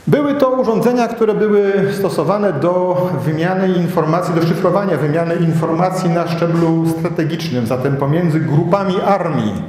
[0.07, 6.85] Były to urządzenia, które były stosowane do wymiany informacji, do szyfrowania wymiany informacji na szczeblu
[6.99, 9.62] strategicznym, zatem pomiędzy grupami armii.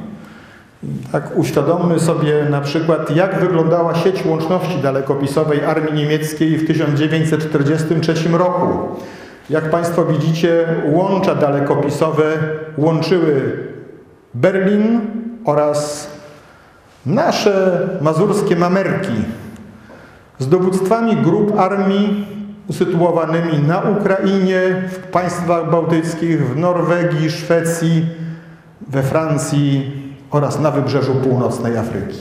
[1.12, 8.68] Tak uświadommy sobie na przykład, jak wyglądała sieć łączności dalekopisowej armii niemieckiej w 1943 roku.
[9.50, 12.24] Jak Państwo widzicie, łącza dalekopisowe
[12.78, 13.58] łączyły
[14.34, 15.02] Berlin
[15.45, 16.10] oraz
[17.06, 19.14] nasze mazurskie mamerki
[20.39, 22.28] z dowództwami grup armii
[22.68, 28.06] usytuowanymi na Ukrainie, w państwach bałtyckich, w Norwegii, Szwecji,
[28.88, 29.91] we Francji
[30.32, 32.20] oraz na wybrzeżu północnej Afryki.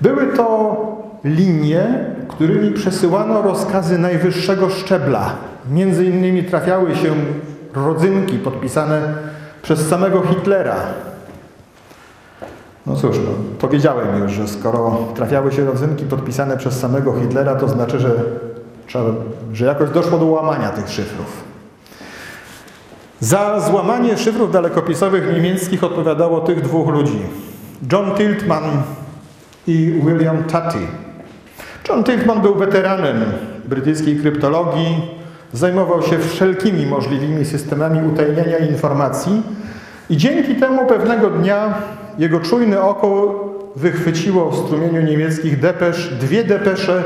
[0.00, 0.76] Były to
[1.24, 5.34] linie, którymi przesyłano rozkazy najwyższego szczebla.
[5.70, 7.14] Między innymi trafiały się
[7.74, 9.14] rodzynki podpisane
[9.62, 10.76] przez samego Hitlera,
[12.86, 17.68] no cóż, no, powiedziałem już, że skoro trafiały się rodzynki podpisane przez samego Hitlera, to
[17.68, 18.10] znaczy, że,
[19.52, 21.44] że jakoś doszło do łamania tych szyfrów.
[23.20, 27.18] Za złamanie szyfrów dalekopisowych niemieckich odpowiadało tych dwóch ludzi.
[27.92, 28.64] John Tiltman
[29.66, 30.86] i William Tutty.
[31.88, 33.24] John Tiltman był weteranem
[33.64, 35.10] brytyjskiej kryptologii,
[35.56, 39.42] zajmował się wszelkimi możliwymi systemami utajniania informacji
[40.10, 41.74] i dzięki temu pewnego dnia
[42.18, 43.34] jego czujne oko
[43.76, 47.02] wychwyciło w strumieniu niemieckich depesz dwie depesze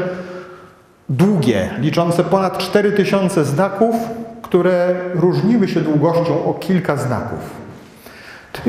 [1.08, 3.96] długie, liczące ponad 4000 znaków,
[4.42, 7.60] które różniły się długością o kilka znaków.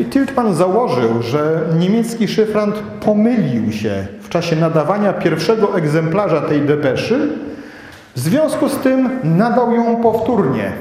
[0.09, 2.75] Tiltman założył, że niemiecki szyfrant
[3.05, 7.29] pomylił się w czasie nadawania pierwszego egzemplarza tej depeszy,
[8.16, 10.72] w związku z tym nadał ją powtórnie.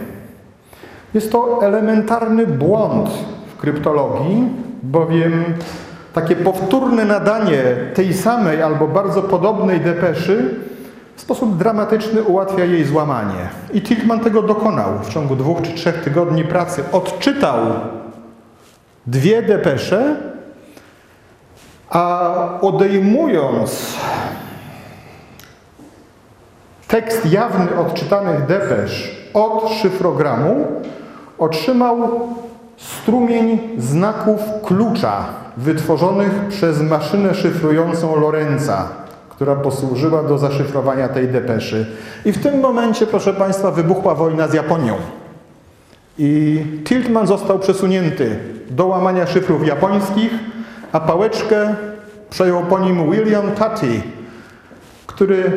[1.14, 3.10] Jest to elementarny błąd
[3.54, 4.48] w kryptologii,
[4.82, 5.44] bowiem
[6.12, 7.62] takie powtórne nadanie
[7.94, 10.54] tej samej albo bardzo podobnej depeszy
[11.16, 13.48] w sposób dramatyczny ułatwia jej złamanie.
[13.72, 16.84] I Tiltman tego dokonał w ciągu dwóch czy trzech tygodni pracy.
[16.92, 17.58] Odczytał
[19.06, 20.16] dwie depesze,
[21.90, 23.96] a odejmując
[26.90, 30.66] tekst jawny odczytanych depesz od szyfrogramu,
[31.38, 32.28] otrzymał
[32.76, 35.26] strumień znaków klucza
[35.56, 38.88] wytworzonych przez maszynę szyfrującą Lorenza,
[39.30, 41.86] która posłużyła do zaszyfrowania tej depeszy.
[42.24, 44.94] I w tym momencie, proszę Państwa, wybuchła wojna z Japonią.
[46.18, 48.38] I Tiltman został przesunięty
[48.70, 50.30] do łamania szyfrów japońskich,
[50.92, 51.74] a pałeczkę
[52.30, 54.02] przejął po nim William Tutty,
[55.06, 55.52] który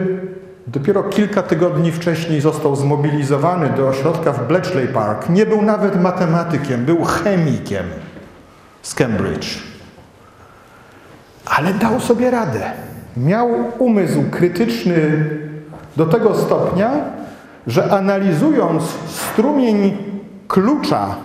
[0.67, 5.29] dopiero kilka tygodni wcześniej został zmobilizowany do ośrodka w Bletchley Park.
[5.29, 7.85] Nie był nawet matematykiem, był chemikiem
[8.81, 9.47] z Cambridge.
[11.45, 12.71] Ale dał sobie radę.
[13.17, 13.49] Miał
[13.79, 15.29] umysł krytyczny
[15.97, 16.91] do tego stopnia,
[17.67, 19.97] że analizując strumień
[20.47, 21.15] klucza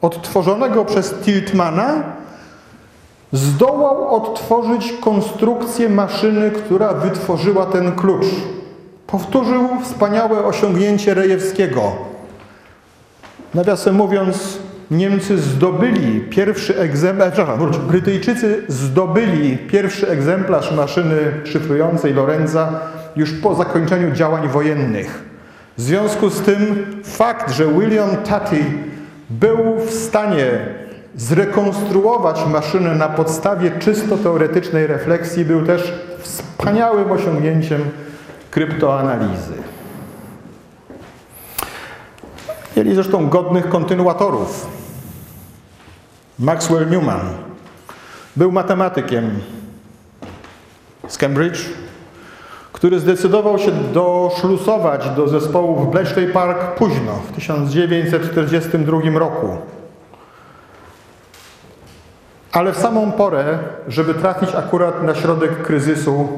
[0.00, 2.02] odtworzonego przez Tiltmana,
[3.32, 8.26] zdołał odtworzyć konstrukcję maszyny, która wytworzyła ten klucz.
[9.10, 11.92] Powtórzył wspaniałe osiągnięcie Rejewskiego.
[13.54, 14.58] Nawiasem mówiąc,
[14.90, 22.80] Niemcy zdobyli pierwszy egzemplarz, przepraszam, Brytyjczycy zdobyli pierwszy egzemplarz maszyny szyfrującej Lorenza
[23.16, 25.22] już po zakończeniu działań wojennych.
[25.78, 28.64] W związku z tym fakt, że William Tutty
[29.30, 30.46] był w stanie
[31.16, 35.92] zrekonstruować maszynę na podstawie czysto teoretycznej refleksji był też
[36.22, 37.80] wspaniałym osiągnięciem
[38.50, 39.62] kryptoanalizy.
[42.76, 44.66] Mieli zresztą godnych kontynuatorów.
[46.38, 47.20] Maxwell Newman
[48.36, 49.40] był matematykiem
[51.08, 51.58] z Cambridge,
[52.72, 59.56] który zdecydował się doszlusować do zespołu w Bletchley Park późno, w 1942 roku.
[62.52, 66.28] Ale w samą porę, żeby trafić akurat na środek kryzysu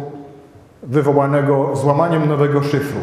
[0.83, 3.01] wywołanego złamaniem nowego szyfru.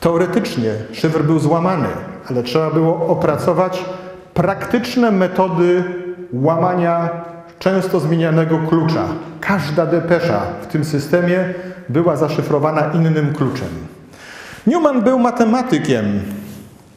[0.00, 1.88] Teoretycznie szyfr był złamany,
[2.30, 3.84] ale trzeba było opracować
[4.34, 5.84] praktyczne metody
[6.32, 7.10] łamania
[7.58, 9.04] często zmienianego klucza.
[9.40, 11.54] Każda depesza w tym systemie
[11.88, 13.68] była zaszyfrowana innym kluczem.
[14.66, 16.20] Newman był matematykiem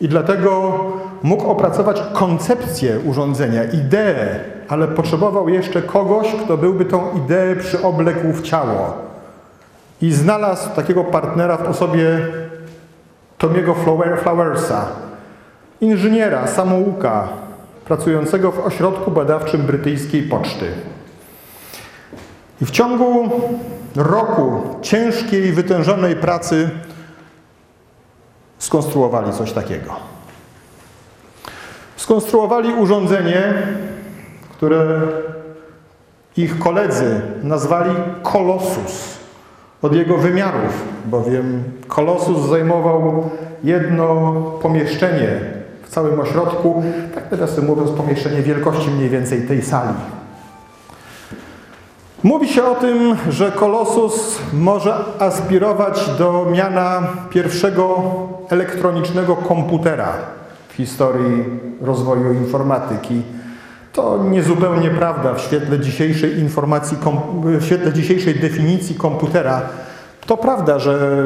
[0.01, 0.79] i dlatego
[1.23, 4.39] mógł opracować koncepcję urządzenia, ideę,
[4.69, 8.93] ale potrzebował jeszcze kogoś, kto byłby tą ideę przyoblekł w ciało.
[10.01, 12.19] I znalazł takiego partnera w osobie
[13.37, 13.75] Tomiego
[14.23, 14.85] Flowersa,
[15.81, 17.27] inżyniera, samouka,
[17.85, 20.71] pracującego w ośrodku badawczym brytyjskiej poczty.
[22.61, 23.29] I w ciągu
[23.95, 26.69] roku ciężkiej, wytężonej pracy
[28.59, 29.95] skonstruowali coś takiego.
[31.95, 33.53] Skonstruowali urządzenie,
[34.65, 35.01] które
[36.37, 37.91] ich koledzy nazwali
[38.23, 39.17] Kolosus
[39.81, 43.29] od jego wymiarów, bowiem Kolosus zajmował
[43.63, 45.27] jedno pomieszczenie
[45.83, 46.83] w całym ośrodku,
[47.15, 49.93] tak teraz mówiąc, pomieszczenie wielkości mniej więcej tej sali.
[52.23, 58.03] Mówi się o tym, że Kolosus może aspirować do miana pierwszego
[58.49, 60.13] elektronicznego komputera
[60.69, 61.43] w historii
[61.81, 63.21] rozwoju informatyki.
[63.95, 66.97] To niezupełnie prawda w świetle dzisiejszej informacji,
[67.43, 69.61] w świetle dzisiejszej definicji komputera.
[70.25, 71.23] To prawda, że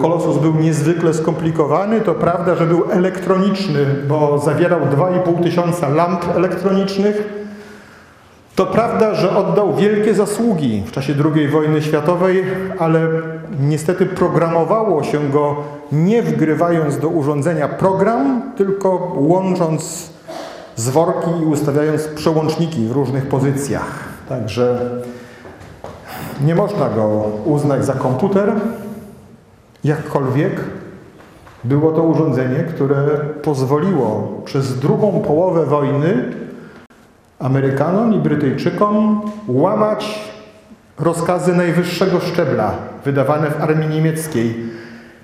[0.00, 7.46] Kolosus był niezwykle skomplikowany, to prawda, że był elektroniczny, bo zawierał 2,5 tysiąca lamp elektronicznych,
[8.56, 12.44] to prawda, że oddał wielkie zasługi w czasie II wojny światowej,
[12.78, 13.08] ale
[13.60, 15.56] niestety programowało się go
[15.92, 20.10] nie wgrywając do urządzenia program, tylko łącząc
[20.76, 24.04] zworki i ustawiając przełączniki w różnych pozycjach.
[24.28, 24.90] Także
[26.44, 28.52] nie można go uznać za komputer,
[29.84, 30.60] jakkolwiek
[31.64, 32.96] było to urządzenie, które
[33.42, 36.32] pozwoliło przez drugą połowę wojny
[37.38, 40.32] Amerykanom i Brytyjczykom łamać
[40.98, 42.74] rozkazy najwyższego szczebla
[43.04, 44.56] wydawane w armii niemieckiej.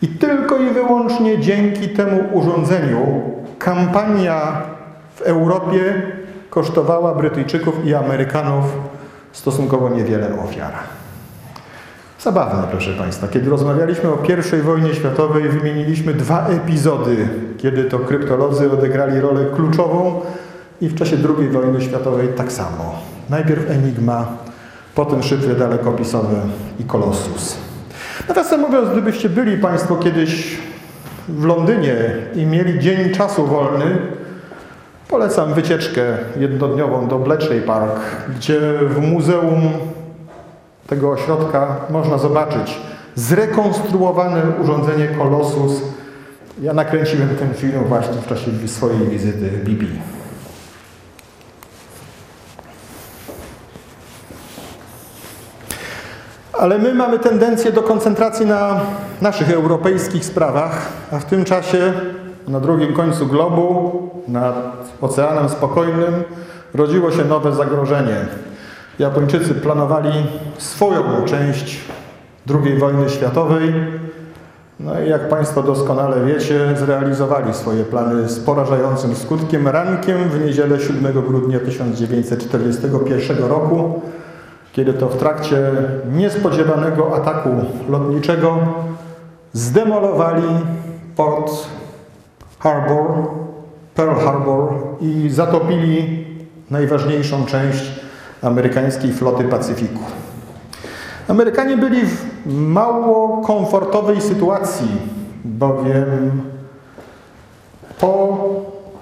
[0.02, 3.20] I tylko i wyłącznie dzięki temu urządzeniu
[3.58, 4.62] kampania
[5.14, 6.02] w Europie
[6.50, 8.64] kosztowała Brytyjczyków i Amerykanów
[9.32, 10.72] stosunkowo niewiele ofiar.
[12.20, 13.28] Zabawne, proszę Państwa.
[13.28, 14.18] Kiedy rozmawialiśmy o
[14.58, 20.20] I wojnie światowej, wymieniliśmy dwa epizody, kiedy to kryptolodzy odegrali rolę kluczową
[20.80, 22.94] i w czasie II wojny światowej tak samo.
[23.30, 24.26] Najpierw Enigma,
[24.94, 26.40] potem szyfry dalekopisowe
[26.80, 27.56] i Kolossus.
[28.28, 30.58] Nawiasem mówiąc, gdybyście byli Państwo kiedyś
[31.28, 31.96] w Londynie
[32.34, 33.98] i mieli dzień czasu wolny,
[35.12, 36.02] polecam wycieczkę
[36.36, 38.00] jednodniową do Bletchley Park,
[38.36, 39.62] gdzie w muzeum
[40.86, 42.78] tego ośrodka można zobaczyć
[43.14, 45.82] zrekonstruowane urządzenie Kolossus
[46.62, 49.84] Ja nakręciłem ten film właśnie w czasie swojej wizyty w BP.
[56.52, 58.80] Ale my mamy tendencję do koncentracji na
[59.20, 61.92] naszych europejskich sprawach, a w tym czasie
[62.48, 64.54] na drugim końcu globu, nad
[65.00, 66.24] Oceanem Spokojnym,
[66.74, 68.16] rodziło się nowe zagrożenie.
[68.98, 70.26] Japończycy planowali
[70.58, 71.80] swoją część
[72.50, 73.74] II wojny światowej.
[74.80, 80.80] No i jak Państwo doskonale wiecie, zrealizowali swoje plany z porażającym skutkiem rankiem w niedzielę
[80.80, 84.02] 7 grudnia 1941 roku
[84.72, 85.70] kiedy to w trakcie
[86.12, 87.48] niespodziewanego ataku
[87.88, 88.58] lotniczego
[89.52, 90.48] zdemolowali
[91.16, 91.52] port
[92.58, 93.12] Harbor,
[93.94, 96.24] Pearl Harbor i zatopili
[96.70, 97.92] najważniejszą część
[98.42, 100.00] amerykańskiej floty Pacyfiku.
[101.28, 104.88] Amerykanie byli w mało komfortowej sytuacji,
[105.44, 106.42] bowiem
[108.00, 108.38] po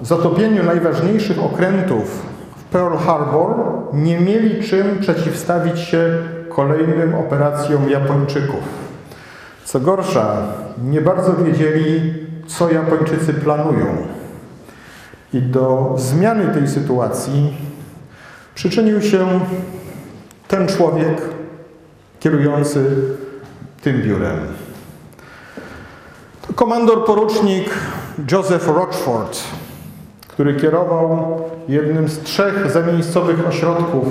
[0.02, 2.30] zatopieniu najważniejszych okrętów
[2.72, 3.54] Pearl Harbor
[3.92, 6.18] nie mieli czym przeciwstawić się
[6.48, 8.60] kolejnym operacjom Japończyków.
[9.64, 10.36] Co gorsza,
[10.84, 12.14] nie bardzo wiedzieli,
[12.46, 13.86] co Japończycy planują.
[15.34, 17.56] I do zmiany tej sytuacji
[18.54, 19.40] przyczynił się
[20.48, 21.22] ten człowiek
[22.20, 22.90] kierujący
[23.82, 24.38] tym biurem.
[26.46, 27.70] To komandor porucznik
[28.32, 29.38] Joseph Rochford,
[30.28, 34.06] który kierował jednym z trzech zamiejscowych ośrodków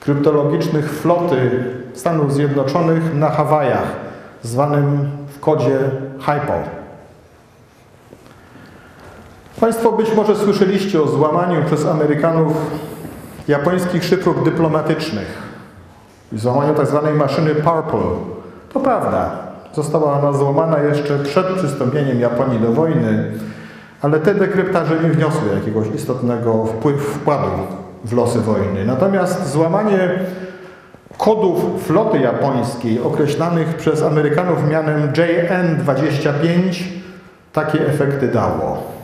[0.00, 1.64] kryptologicznych floty
[1.94, 3.96] Stanów Zjednoczonych na Hawajach,
[4.42, 5.78] zwanym w kodzie
[6.20, 6.77] HIPO.
[9.60, 12.52] Państwo być może słyszeliście o złamaniu przez Amerykanów
[13.48, 15.42] japońskich szyfrów dyplomatycznych
[16.32, 17.00] i złamaniu tzw.
[17.04, 18.08] Tak maszyny Purple.
[18.72, 19.30] To prawda.
[19.74, 23.32] Została ona złamana jeszcze przed przystąpieniem Japonii do wojny,
[24.02, 26.66] ale te dekryptaże nie wniosły jakiegoś istotnego
[27.14, 27.50] wkładu
[28.04, 28.84] w losy wojny.
[28.84, 30.10] Natomiast złamanie
[31.18, 36.82] kodów floty japońskiej określanych przez Amerykanów mianem JN-25
[37.52, 38.97] takie efekty dało.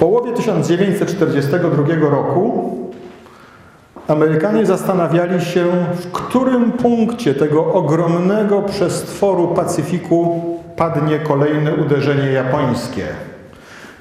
[0.00, 2.70] Połowie 1942 roku
[4.08, 10.40] Amerykanie zastanawiali się, w którym punkcie tego ogromnego przestworu Pacyfiku
[10.76, 13.04] padnie kolejne uderzenie japońskie.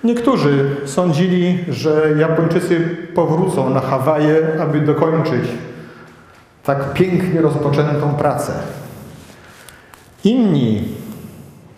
[0.03, 5.43] Niektórzy sądzili, że Japończycy powrócą na Hawaje, aby dokończyć
[6.63, 8.53] tak pięknie rozpoczętą pracę.
[10.23, 10.83] Inni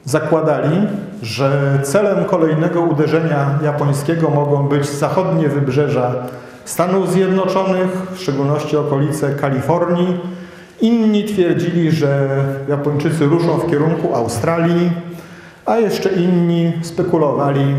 [0.05, 0.87] zakładali,
[1.21, 6.13] że celem kolejnego uderzenia japońskiego mogą być zachodnie wybrzeża
[6.65, 10.19] Stanów Zjednoczonych, w szczególności okolice Kalifornii.
[10.81, 12.29] Inni twierdzili, że
[12.67, 14.91] Japończycy ruszą w kierunku Australii,
[15.65, 17.75] a jeszcze inni spekulowali,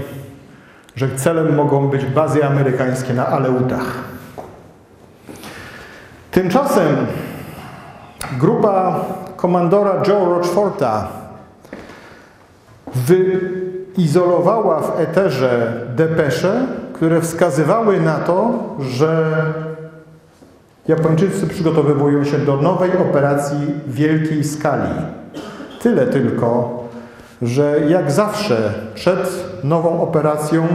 [0.97, 3.95] że celem mogą być bazy amerykańskie na Aleutach.
[6.31, 7.07] Tymczasem
[8.39, 9.05] grupa
[9.37, 11.22] komandora Joe Rochforta
[12.95, 19.37] wyizolowała w eterze depesze, które wskazywały na to, że
[20.89, 24.91] Japończycy przygotowywują się do nowej operacji wielkiej skali.
[25.83, 26.83] Tyle tylko,
[27.43, 30.67] że jak zawsze przed nową operacją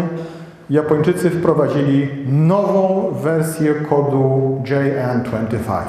[0.70, 5.84] Japończycy wprowadzili nową wersję kodu JN25.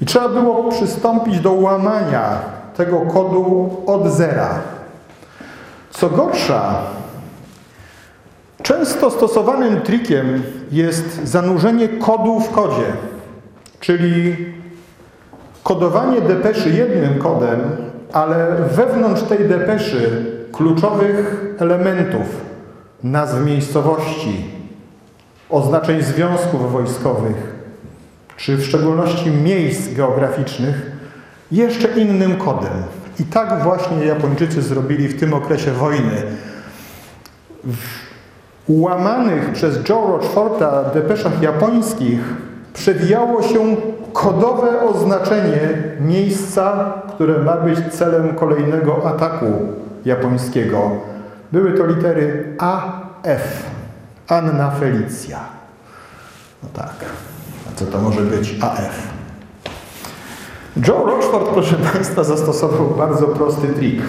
[0.00, 2.38] I trzeba było przystąpić do łamania
[2.76, 4.48] tego kodu od zera.
[6.00, 6.82] Co gorsza,
[8.62, 10.42] często stosowanym trikiem
[10.72, 12.92] jest zanurzenie kodu w kodzie,
[13.80, 14.36] czyli
[15.62, 17.60] kodowanie depeszy jednym kodem,
[18.12, 22.26] ale wewnątrz tej depeszy kluczowych elementów,
[23.02, 24.44] nazw miejscowości,
[25.50, 27.54] oznaczeń związków wojskowych,
[28.36, 30.90] czy w szczególności miejsc geograficznych,
[31.52, 32.99] jeszcze innym kodem.
[33.20, 36.22] I tak właśnie Japończycy zrobili w tym okresie wojny.
[37.64, 38.00] W
[38.68, 42.20] łamanych przez Joe Rochforta depeszach japońskich
[42.74, 43.76] przewijało się
[44.12, 45.58] kodowe oznaczenie
[46.00, 49.46] miejsca, które ma być celem kolejnego ataku
[50.04, 50.90] japońskiego.
[51.52, 53.70] Były to litery AF.
[54.28, 55.40] Anna Felicia.
[56.62, 56.94] No tak.
[57.68, 59.19] A co to może być AF?
[60.76, 64.02] Joe Rochford, proszę Państwa, zastosował bardzo prosty trik.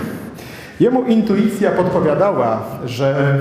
[0.80, 3.38] Jemu intuicja podpowiadała, że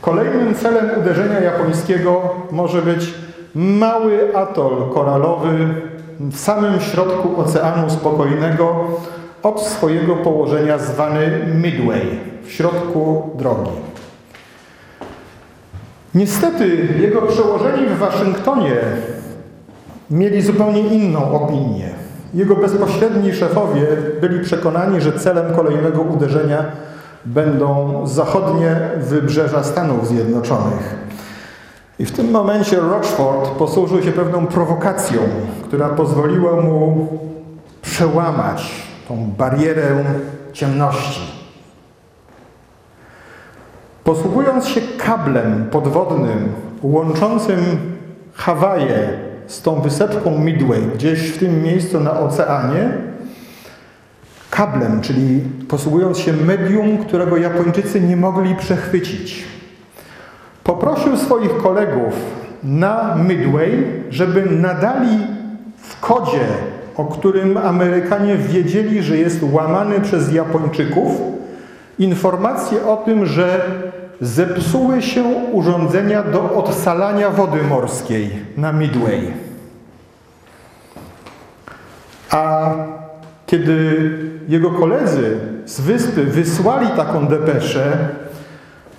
[0.00, 3.14] kolejnym celem uderzenia japońskiego może być
[3.54, 5.74] mały atol koralowy
[6.20, 8.84] w samym środku Oceanu Spokojnego,
[9.42, 13.70] od swojego położenia zwany Midway, w środku drogi.
[16.14, 18.76] Niestety jego przełożeni w Waszyngtonie
[20.10, 22.09] mieli zupełnie inną opinię.
[22.34, 23.86] Jego bezpośredni szefowie
[24.20, 26.64] byli przekonani, że celem kolejnego uderzenia
[27.24, 30.94] będą zachodnie wybrzeża Stanów Zjednoczonych.
[31.98, 35.20] I w tym momencie Rochford posłużył się pewną prowokacją,
[35.64, 37.08] która pozwoliła mu
[37.82, 38.70] przełamać
[39.08, 40.04] tą barierę
[40.52, 41.20] ciemności.
[44.04, 46.52] Posługując się kablem podwodnym
[46.82, 47.60] łączącym
[48.34, 52.88] Hawaje z tą wysepką Midway, gdzieś w tym miejscu na oceanie,
[54.50, 59.44] kablem, czyli posługując się medium, którego Japończycy nie mogli przechwycić.
[60.64, 62.14] Poprosił swoich kolegów
[62.62, 65.18] na Midway, żeby nadali
[65.76, 66.46] w kodzie,
[66.96, 71.12] o którym Amerykanie wiedzieli, że jest łamany przez Japończyków,
[71.98, 73.60] informacje o tym, że
[74.20, 79.32] zepsuły się urządzenia do odsalania wody morskiej na Midway.
[82.30, 82.74] A
[83.46, 84.10] kiedy
[84.48, 88.08] jego koledzy z wyspy wysłali taką depeszę,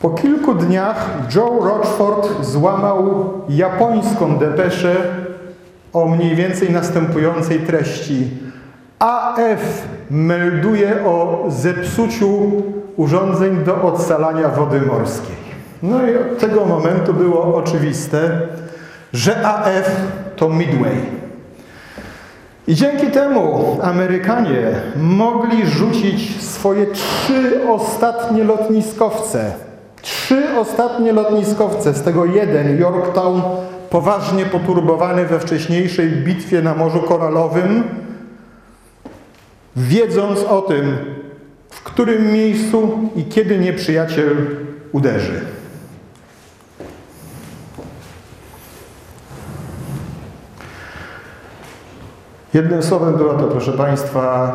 [0.02, 4.96] po kilku dniach Joe Rochford złamał japońską depeszę
[5.94, 8.30] o mniej więcej następującej treści.
[9.02, 12.52] AF melduje o zepsuciu
[12.98, 15.36] urządzeń do odsalania wody morskiej.
[15.84, 18.42] No i od tego momentu było oczywiste,
[19.14, 19.92] że AF
[20.36, 20.98] to Midway.
[22.68, 29.52] I dzięki temu Amerykanie mogli rzucić swoje trzy ostatnie lotniskowce.
[30.02, 33.42] Trzy ostatnie lotniskowce, z tego jeden, Yorktown,
[33.90, 37.84] poważnie poturbowany we wcześniejszej bitwie na Morzu Koralowym,
[39.76, 40.98] wiedząc o tym,
[41.70, 44.36] w którym miejscu i kiedy nieprzyjaciel
[44.92, 45.42] uderzy.
[52.54, 54.52] Jednym słowem była to, proszę Państwa,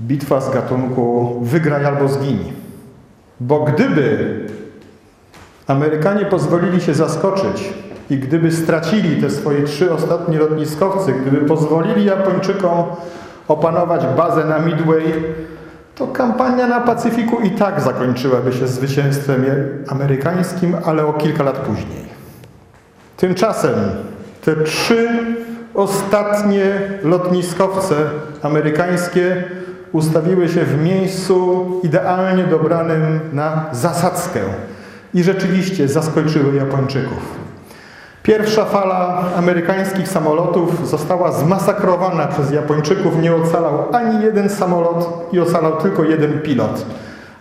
[0.00, 2.52] bitwa z gatunku wygraj albo zgiń.
[3.40, 4.36] Bo gdyby
[5.66, 7.72] Amerykanie pozwolili się zaskoczyć
[8.10, 12.84] i gdyby stracili te swoje trzy ostatnie lotniskowce, gdyby pozwolili Japończykom
[13.52, 15.12] opanować bazę na Midway,
[15.94, 19.44] to kampania na Pacyfiku i tak zakończyłaby się zwycięstwem
[19.88, 22.04] amerykańskim, ale o kilka lat później.
[23.16, 23.74] Tymczasem
[24.44, 25.08] te trzy
[25.74, 26.64] ostatnie
[27.02, 27.94] lotniskowce
[28.42, 29.44] amerykańskie
[29.92, 34.40] ustawiły się w miejscu idealnie dobranym na zasadzkę
[35.14, 37.41] i rzeczywiście zaskoczyły Japończyków.
[38.22, 43.22] Pierwsza fala amerykańskich samolotów została zmasakrowana przez Japończyków.
[43.22, 46.84] Nie ocalał ani jeden samolot i ocalał tylko jeden pilot.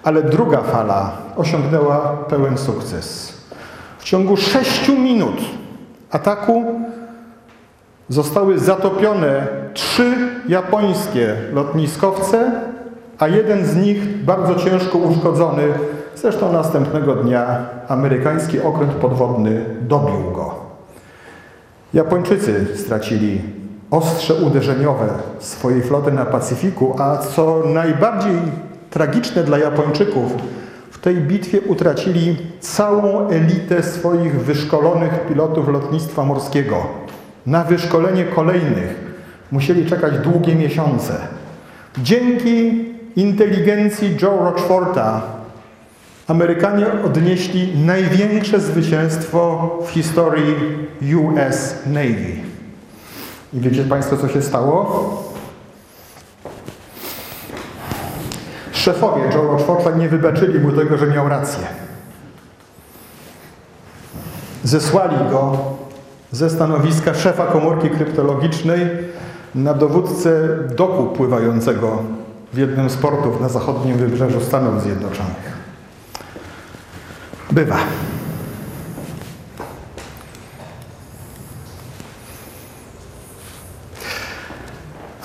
[0.04, 1.98] Ale druga fala osiągnęła
[2.30, 3.34] pełen sukces.
[4.00, 5.42] W ciągu sześciu minut
[6.12, 6.66] ataku
[8.10, 10.16] zostały zatopione trzy
[10.48, 12.52] japońskie lotniskowce,
[13.20, 15.64] a jeden z nich bardzo ciężko uszkodzony.
[16.16, 20.61] Zresztą następnego dnia amerykański okręt podwodny dobił go.
[21.94, 23.42] Japończycy stracili
[23.92, 25.08] ostrze uderzeniowe
[25.40, 28.38] swojej floty na Pacyfiku, a co najbardziej
[28.90, 30.32] tragiczne dla Japończyków,
[30.92, 36.76] w tej bitwie utracili całą elitę swoich wyszkolonych pilotów lotnictwa morskiego.
[37.46, 38.96] Na wyszkolenie kolejnych
[39.52, 41.14] musieli czekać długie miesiące.
[41.98, 42.86] Dzięki
[43.16, 45.22] inteligencji Joe Rochforta
[46.32, 50.56] Amerykanie odnieśli największe zwycięstwo w historii
[51.16, 52.36] US Navy.
[53.54, 55.24] I wiecie Państwo, co się stało?
[58.72, 61.64] Szefowie Joe Rochforta nie wybaczyli mu tego, że miał rację.
[64.64, 65.58] Zesłali go
[66.32, 68.88] ze stanowiska szefa komórki kryptologicznej
[69.56, 72.04] na dowódcę doku pływającego
[72.54, 75.61] w jednym z portów na zachodnim wybrzeżu Stanów Zjednoczonych.
[77.52, 77.78] Bywa.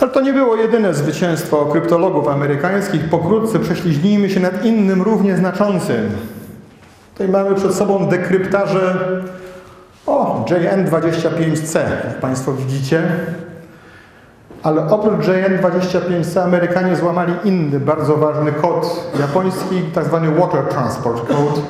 [0.00, 3.08] Ale to nie było jedyne zwycięstwo kryptologów amerykańskich.
[3.08, 6.10] Pokrótce prześliźnijmy się nad innym, równie znaczącym.
[7.12, 8.96] Tutaj mamy przed sobą dekryptaże
[10.06, 13.02] o, JN25C, jak Państwo widzicie.
[14.62, 21.60] Ale oprócz JN25C Amerykanie złamali inny, bardzo ważny kod japoński, tak zwany Water Transport Code,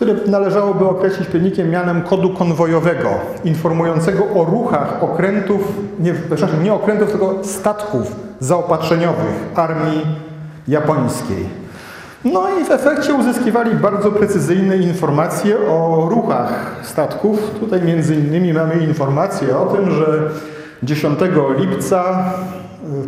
[0.00, 3.08] które należałoby określić pewnikiem mianem kodu konwojowego,
[3.44, 5.60] informującego o ruchach okrętów,
[5.98, 10.06] nie, przepraszam, nie okrętów, tylko statków zaopatrzeniowych armii
[10.68, 11.46] japońskiej.
[12.24, 17.50] No i w efekcie uzyskiwali bardzo precyzyjne informacje o ruchach statków.
[17.60, 20.30] Tutaj między innymi mamy informację o tym, że
[20.82, 21.18] 10
[21.58, 22.24] lipca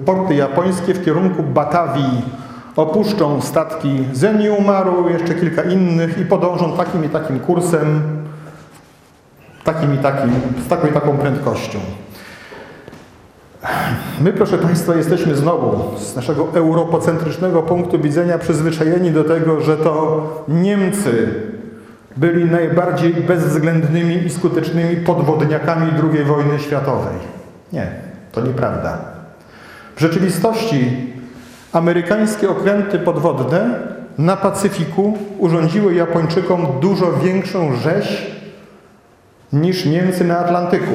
[0.05, 2.23] porty japońskie w kierunku Batawii
[2.77, 8.03] opuszczą statki Zeniumaru, jeszcze kilka innych i podążą takim i takim kursem,
[9.65, 10.31] takim i takim,
[10.67, 11.79] z taką i taką prędkością.
[14.21, 20.27] My, proszę Państwa, jesteśmy znowu z naszego europocentrycznego punktu widzenia przyzwyczajeni do tego, że to
[20.49, 21.35] Niemcy
[22.17, 27.15] byli najbardziej bezwzględnymi i skutecznymi podwodniakami II wojny światowej.
[27.73, 27.87] Nie,
[28.33, 28.99] to nieprawda.
[29.97, 31.12] W rzeczywistości
[31.73, 33.79] amerykańskie okręty podwodne
[34.19, 38.33] na Pacyfiku urządziły Japończykom dużo większą rzeź
[39.53, 40.95] niż Niemcy na Atlantyku.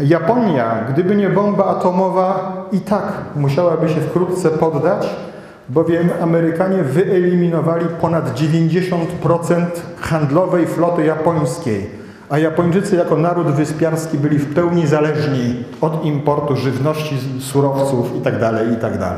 [0.00, 5.08] Japonia, gdyby nie bomba atomowa, i tak musiałaby się wkrótce poddać,
[5.68, 9.66] bowiem Amerykanie wyeliminowali ponad 90%
[10.00, 11.90] handlowej floty japońskiej,
[12.30, 18.52] a Japończycy jako naród wyspiarski byli w pełni zależni od importu żywności, surowców itd.
[18.70, 19.16] itd.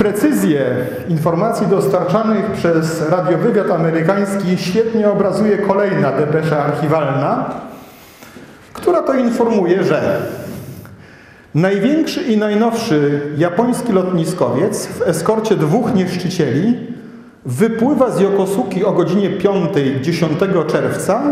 [0.00, 7.50] Precyzję informacji dostarczanych przez radiowywiad amerykański świetnie obrazuje kolejna depesza archiwalna,
[8.72, 10.22] która to informuje, że
[11.54, 16.76] największy i najnowszy japoński lotniskowiec w eskorcie dwóch nieszczycieli
[17.46, 19.70] wypływa z Yokosuki o godzinie 5
[20.02, 20.32] 10
[20.66, 21.22] czerwca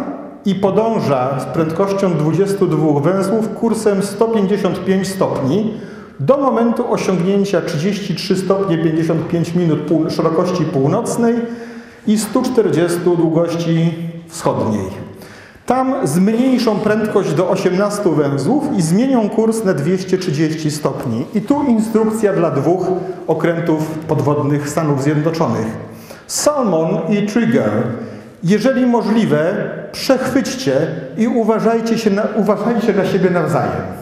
[0.45, 5.75] i podąża z prędkością 22 węzłów kursem 155 stopni
[6.21, 9.81] do momentu osiągnięcia 33 stopnie 55 minut
[10.11, 11.35] szerokości północnej
[12.07, 13.95] i 140 długości
[14.29, 15.09] wschodniej.
[15.67, 21.25] Tam zmniejszą prędkość do 18 węzłów i zmienią kurs na 230 stopni.
[21.35, 22.87] I tu instrukcja dla dwóch
[23.27, 25.67] okrętów podwodnych Stanów Zjednoczonych.
[26.27, 27.71] Salmon i Trigger.
[28.45, 30.87] Jeżeli możliwe, przechwyćcie
[31.19, 33.98] i uważajcie, się na, uważajcie na siebie nawzajem.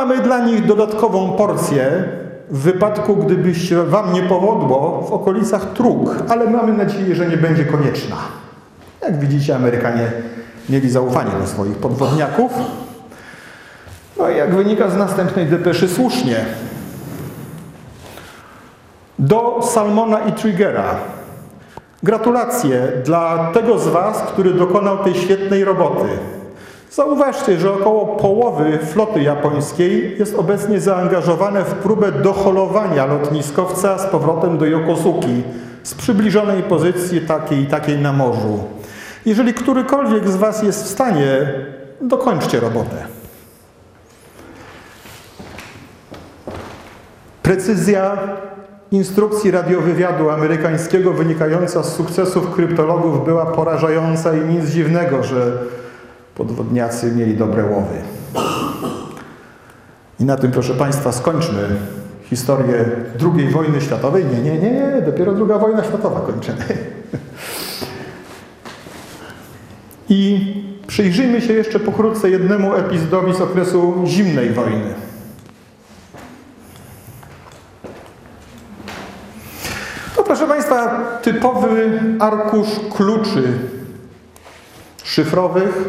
[0.00, 2.04] Mamy dla nich dodatkową porcję
[2.50, 7.36] w wypadku, gdyby się Wam nie powodło w okolicach Truk, ale mamy nadzieję, że nie
[7.36, 8.16] będzie konieczna.
[9.02, 10.12] Jak widzicie, Amerykanie
[10.68, 12.52] mieli zaufanie do swoich podwodniaków.
[14.18, 16.36] No i jak wynika z następnej depeszy słusznie.
[19.18, 20.94] Do Salmona i Triggera.
[22.02, 26.08] Gratulacje dla tego z Was, który dokonał tej świetnej roboty.
[26.90, 34.58] Zauważcie, że około połowy floty japońskiej jest obecnie zaangażowane w próbę doholowania lotniskowca z powrotem
[34.58, 35.42] do Yokosuki
[35.82, 38.64] z przybliżonej pozycji takiej i takiej na morzu.
[39.26, 41.52] Jeżeli którykolwiek z Was jest w stanie,
[42.00, 42.96] dokończcie robotę.
[47.42, 48.18] Precyzja
[48.92, 55.52] instrukcji radiowywiadu amerykańskiego wynikająca z sukcesów kryptologów była porażająca i nic dziwnego, że
[56.34, 57.96] podwodniacy mieli dobre łowy.
[60.20, 61.68] I na tym, proszę Państwa, skończmy
[62.22, 62.84] historię
[63.36, 64.24] II wojny światowej.
[64.24, 66.64] Nie, nie, nie, nie, dopiero II wojna światowa kończymy.
[70.08, 70.54] I
[70.86, 74.94] przyjrzyjmy się jeszcze pokrótce jednemu epizodowi z okresu zimnej wojny.
[80.16, 83.42] To proszę Państwa, typowy arkusz kluczy
[85.02, 85.84] szyfrowych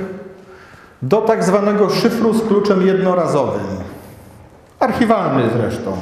[1.01, 3.61] do tak zwanego szyfru z kluczem jednorazowym.
[4.79, 5.93] Archiwalny zresztą.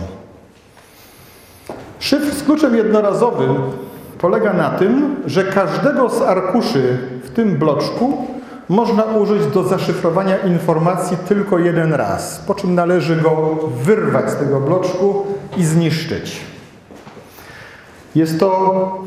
[1.99, 3.55] Szyfr z kluczem jednorazowym
[4.17, 8.27] polega na tym, że każdego z arkuszy w tym bloczku
[8.69, 14.59] można użyć do zaszyfrowania informacji tylko jeden raz, po czym należy go wyrwać z tego
[14.59, 15.25] bloczku
[15.57, 16.41] i zniszczyć.
[18.15, 19.05] Jest to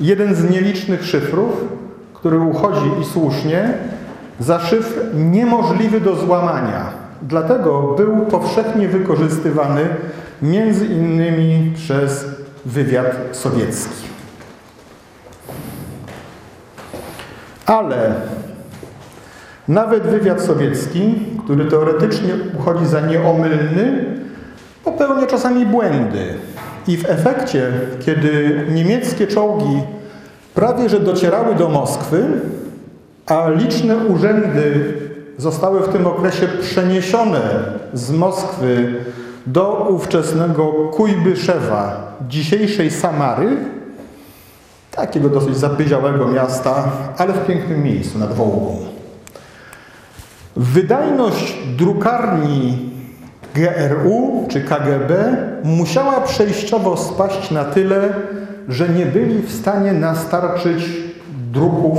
[0.00, 1.52] jeden z nielicznych szyfrów,
[2.14, 3.74] który uchodzi i słusznie
[4.40, 6.90] za szyfr niemożliwy do złamania.
[7.22, 9.88] Dlatego był powszechnie wykorzystywany
[10.42, 12.26] między innymi przez
[12.64, 14.06] wywiad sowiecki.
[17.66, 18.14] Ale
[19.68, 21.14] nawet wywiad sowiecki,
[21.44, 24.04] który teoretycznie uchodzi za nieomylny,
[24.84, 26.34] popełnia czasami błędy.
[26.88, 29.82] I w efekcie, kiedy niemieckie czołgi
[30.54, 32.24] prawie że docierały do Moskwy,
[33.26, 34.94] a liczne urzędy
[35.38, 37.40] zostały w tym okresie przeniesione
[37.92, 38.94] z Moskwy
[39.46, 43.56] do ówczesnego Kujbyszewa, dzisiejszej Samary,
[44.90, 48.76] takiego dosyć zapyziałego miasta, ale w pięknym miejscu nad Wołgą.
[50.56, 52.90] Wydajność drukarni
[53.54, 58.08] GRU czy KGB musiała przejściowo spaść na tyle,
[58.68, 61.09] że nie byli w stanie nastarczyć
[61.52, 61.98] druków,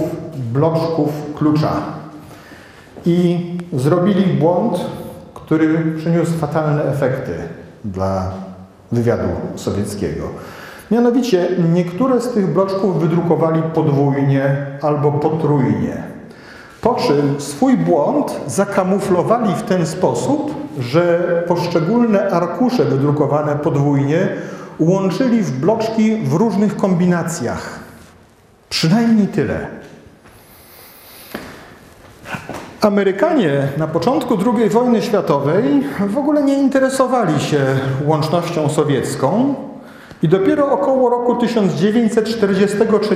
[0.53, 1.71] bloczków klucza.
[3.05, 3.39] I
[3.73, 4.85] zrobili błąd,
[5.33, 7.33] który przyniósł fatalne efekty
[7.85, 8.31] dla
[8.91, 10.23] wywiadu sowieckiego.
[10.91, 16.03] Mianowicie niektóre z tych bloczków wydrukowali podwójnie albo potrójnie.
[16.81, 24.27] Po czym swój błąd zakamuflowali w ten sposób, że poszczególne arkusze wydrukowane podwójnie
[24.79, 27.80] łączyli w bloczki w różnych kombinacjach.
[28.71, 29.67] Przynajmniej tyle.
[32.81, 37.59] Amerykanie na początku II wojny światowej w ogóle nie interesowali się
[38.05, 39.55] łącznością sowiecką
[40.21, 43.15] i dopiero około roku 1943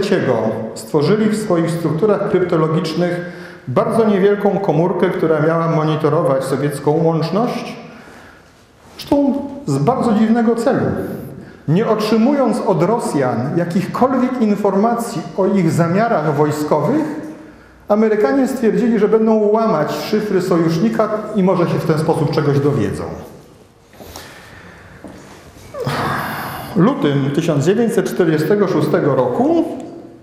[0.76, 3.26] stworzyli w swoich strukturach kryptologicznych
[3.68, 7.76] bardzo niewielką komórkę, która miała monitorować sowiecką łączność,
[8.98, 9.34] zresztą
[9.66, 10.86] z bardzo dziwnego celu.
[11.68, 17.26] Nie otrzymując od Rosjan jakichkolwiek informacji o ich zamiarach wojskowych,
[17.88, 23.04] Amerykanie stwierdzili, że będą łamać szyfry sojusznika i może się w ten sposób czegoś dowiedzą.
[26.76, 29.66] Lutym 1946 roku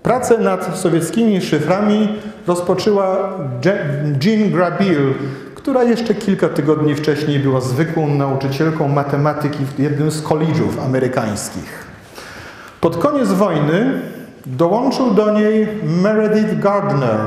[0.03, 2.09] pracę nad sowieckimi szyframi
[2.47, 3.29] rozpoczęła
[4.25, 5.13] Jean Grabil,
[5.63, 11.85] która jeszcze kilka tygodni wcześniej była zwykłą nauczycielką matematyki w jednym z college'ów amerykańskich.
[12.81, 14.01] Pod koniec wojny
[14.45, 17.19] dołączył do niej Meredith Gardner,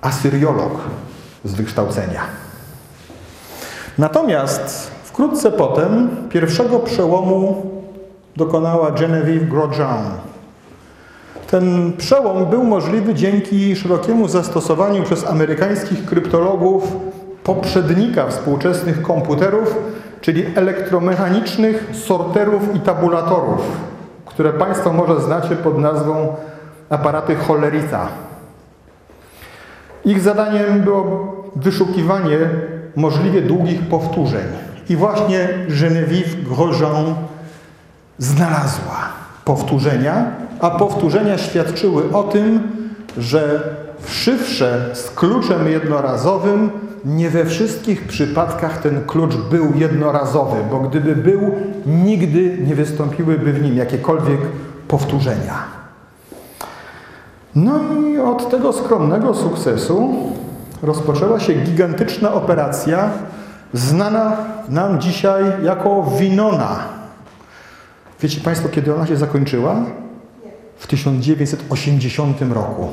[0.00, 0.72] asyriolog
[1.44, 2.20] z wykształcenia.
[3.98, 7.70] Natomiast wkrótce potem pierwszego przełomu
[8.36, 10.04] dokonała Genevieve Grosjean.
[11.52, 16.96] Ten przełom był możliwy dzięki szerokiemu zastosowaniu przez amerykańskich kryptologów
[17.44, 19.76] poprzednika współczesnych komputerów,
[20.20, 23.60] czyli elektromechanicznych sorterów i tabulatorów,
[24.26, 26.36] które Państwo może znacie pod nazwą
[26.90, 28.08] aparaty Hollerita.
[30.04, 32.38] Ich zadaniem było wyszukiwanie
[32.96, 34.46] możliwie długich powtórzeń.
[34.88, 35.48] I właśnie
[35.80, 37.14] Genevieve Grosjean
[38.18, 38.98] znalazła
[39.44, 42.60] powtórzenia, a powtórzenia świadczyły o tym,
[43.18, 43.62] że
[44.00, 46.70] w szyfrze z kluczem jednorazowym
[47.04, 51.54] nie we wszystkich przypadkach ten klucz był jednorazowy, bo gdyby był,
[51.86, 54.40] nigdy nie wystąpiłyby w nim jakiekolwiek
[54.88, 55.54] powtórzenia.
[57.54, 60.14] No i od tego skromnego sukcesu
[60.82, 63.10] rozpoczęła się gigantyczna operacja,
[63.72, 64.36] znana
[64.68, 66.78] nam dzisiaj jako Winona.
[68.20, 69.76] Wiecie Państwo, kiedy ona się zakończyła?
[70.82, 72.88] W 1980 roku.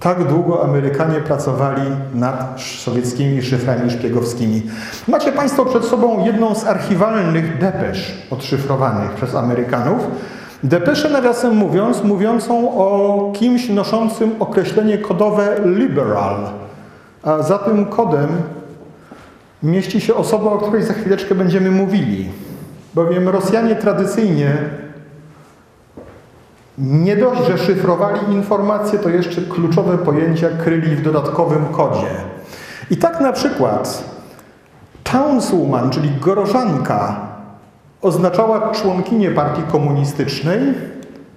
[0.00, 1.82] Tak długo Amerykanie pracowali
[2.14, 4.62] nad sowieckimi szyframi szpiegowskimi.
[5.08, 10.00] Macie Państwo przed sobą jedną z archiwalnych depesz odszyfrowanych przez Amerykanów,
[10.64, 16.36] Depeszę, nawiasem mówiąc, mówiącą o kimś noszącym określenie kodowe liberal,
[17.22, 18.28] a za tym kodem
[19.62, 22.28] mieści się osoba, o której za chwileczkę będziemy mówili.
[22.94, 24.56] Bowiem Rosjanie tradycyjnie
[26.82, 32.10] nie dość, że szyfrowali informacje, to jeszcze kluczowe pojęcia kryli w dodatkowym kodzie.
[32.90, 34.04] I tak na przykład
[35.04, 37.16] Townswoman, czyli Gorożanka,
[38.02, 40.60] oznaczała członkinię partii komunistycznej,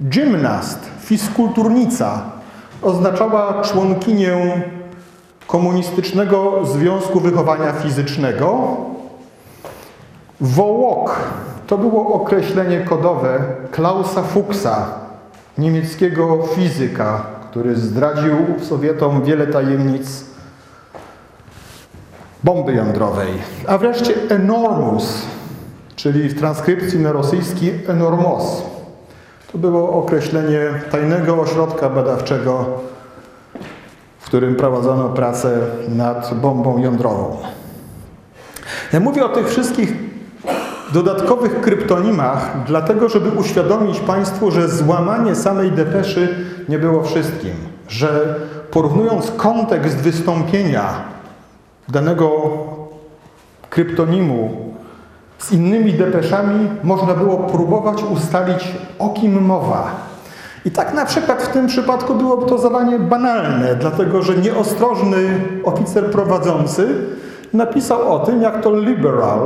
[0.09, 2.21] gimnast, fizkulturnica
[2.81, 4.61] oznaczała członkinię
[5.47, 8.77] Komunistycznego Związku Wychowania Fizycznego.
[10.41, 11.19] Wołok
[11.67, 13.39] to było określenie kodowe
[13.71, 15.04] Klausa Fuchsa,
[15.57, 20.25] niemieckiego fizyka, który zdradził Sowietom wiele tajemnic
[22.43, 23.27] bomby jądrowej.
[23.67, 25.21] A wreszcie Enormus,
[25.95, 28.63] czyli w transkrypcji na rosyjski enormos.
[29.51, 30.59] To było określenie
[30.91, 32.65] tajnego ośrodka badawczego,
[34.19, 35.57] w którym prowadzono pracę
[35.89, 37.37] nad bombą jądrową.
[38.93, 40.04] Ja mówię o tych wszystkich
[40.93, 47.53] dodatkowych kryptonimach, dlatego żeby uświadomić Państwu, że złamanie samej depeszy nie było wszystkim,
[47.87, 48.35] że
[48.71, 50.83] porównując kontekst wystąpienia
[51.89, 52.29] danego
[53.69, 54.49] kryptonimu
[55.39, 59.91] z innymi depeszami można było próbować ustalić, o kim mowa.
[60.65, 66.11] I tak na przykład w tym przypadku byłoby to zadanie banalne, dlatego że nieostrożny oficer
[66.11, 66.87] prowadzący
[67.53, 69.39] napisał o tym, jak to liberal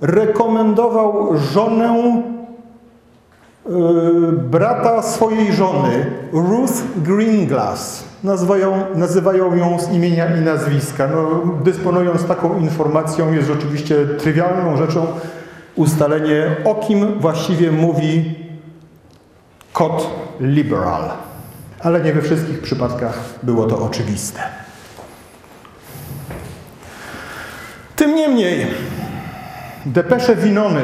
[0.00, 2.22] rekomendował żonę
[3.68, 8.04] yy, brata swojej żony, Ruth Greenglass.
[8.24, 11.08] Nazywają, nazywają ją z imienia i nazwiska.
[11.08, 15.06] No, dysponując taką informacją jest rzeczywiście trywialną rzeczą
[15.74, 18.34] ustalenie, o kim właściwie mówi
[19.72, 20.10] kod
[20.40, 21.10] liberal.
[21.80, 24.40] Ale nie we wszystkich przypadkach było to oczywiste.
[27.96, 28.66] Tym niemniej
[29.86, 30.82] depesze Winony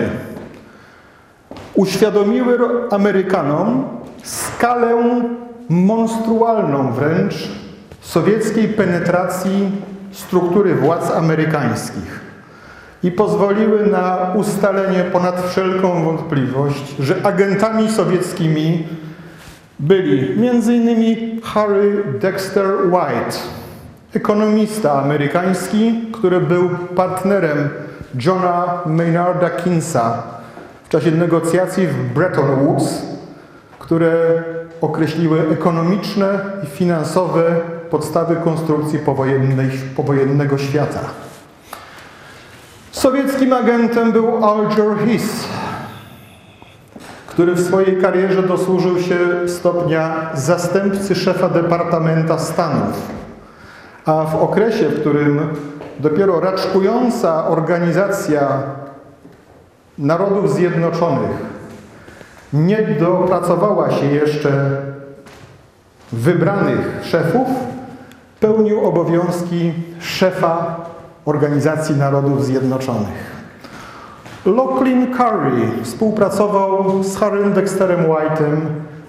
[1.75, 2.59] uświadomiły
[2.91, 3.85] Amerykanom
[4.23, 5.23] skalę
[5.69, 7.35] monstrualną wręcz
[8.01, 9.71] sowieckiej penetracji
[10.13, 12.21] struktury władz amerykańskich
[13.03, 18.87] i pozwoliły na ustalenie ponad wszelką wątpliwość, że agentami sowieckimi
[19.79, 21.41] byli m.in.
[21.43, 23.37] Harry Dexter White,
[24.15, 27.69] ekonomista amerykański, który był partnerem
[28.15, 30.23] Johna Maynarda Keynesa
[30.85, 33.03] w czasie negocjacji w Bretton Woods,
[33.79, 34.43] które
[34.81, 37.43] określiły ekonomiczne i finansowe
[37.91, 41.01] podstawy konstrukcji powojennej, powojennego świata.
[42.91, 45.45] Sowieckim agentem był Alger Hiss,
[47.27, 53.11] który w swojej karierze dosłużył się stopnia zastępcy szefa Departamenta Stanów,
[54.07, 55.49] a w okresie, w którym
[56.01, 58.63] dopiero raczkująca organizacja
[59.99, 61.53] Narodów Zjednoczonych
[62.53, 64.83] nie dopracowała się jeszcze
[66.13, 67.49] wybranych szefów,
[68.41, 70.77] pełnił obowiązki szefa
[71.25, 73.33] Organizacji Narodów Zjednoczonych.
[74.47, 78.57] Locklin Curry współpracował z Harrym Dexterem White'em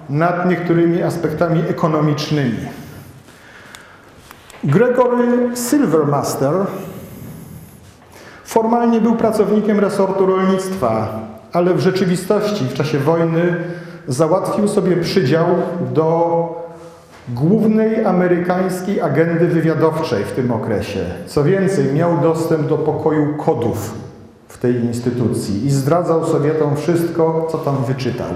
[0.09, 2.82] nad niektórymi aspektami ekonomicznymi.
[4.63, 6.53] Gregory Silvermaster
[8.43, 11.19] formalnie był pracownikiem resortu rolnictwa,
[11.53, 13.55] ale w rzeczywistości w czasie wojny
[14.07, 15.45] załatwił sobie przydział
[15.93, 16.63] do
[17.29, 21.05] głównej amerykańskiej agendy wywiadowczej w tym okresie.
[21.27, 23.93] Co więcej, miał dostęp do pokoju kodów
[24.47, 28.27] w tej instytucji i zdradzał Sowietom wszystko, co tam wyczytał.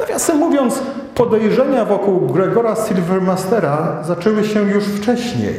[0.00, 0.82] Nawiasem mówiąc,
[1.18, 5.54] podejrzenia wokół Gregora Silvermastera zaczęły się już wcześniej,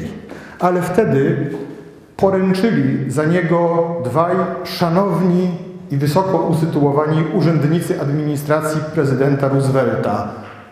[0.59, 1.49] ale wtedy
[2.17, 5.49] poręczyli za niego dwaj szanowni
[5.91, 10.27] i wysoko usytuowani urzędnicy administracji prezydenta Roosevelta,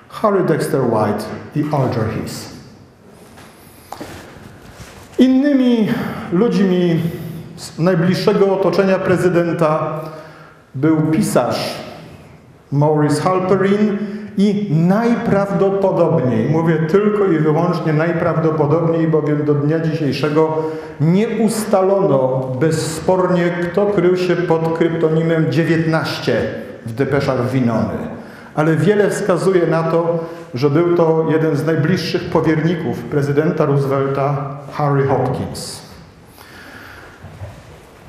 [0.09, 1.23] Harry Dexter White
[1.55, 2.49] i Alger Hiss.
[5.19, 5.87] Innymi
[6.31, 6.99] ludźmi
[7.55, 9.99] z najbliższego otoczenia prezydenta
[10.75, 11.75] był pisarz
[12.71, 20.63] Maurice Halperin i najprawdopodobniej, mówię tylko i wyłącznie najprawdopodobniej, bowiem do dnia dzisiejszego
[21.01, 26.41] nie ustalono bezspornie, kto krył się pod kryptonimem 19
[26.85, 28.17] w depeszach Winony
[28.57, 35.07] ale wiele wskazuje na to, że był to jeden z najbliższych powierników prezydenta Roosevelta, Harry
[35.07, 35.86] Hopkins.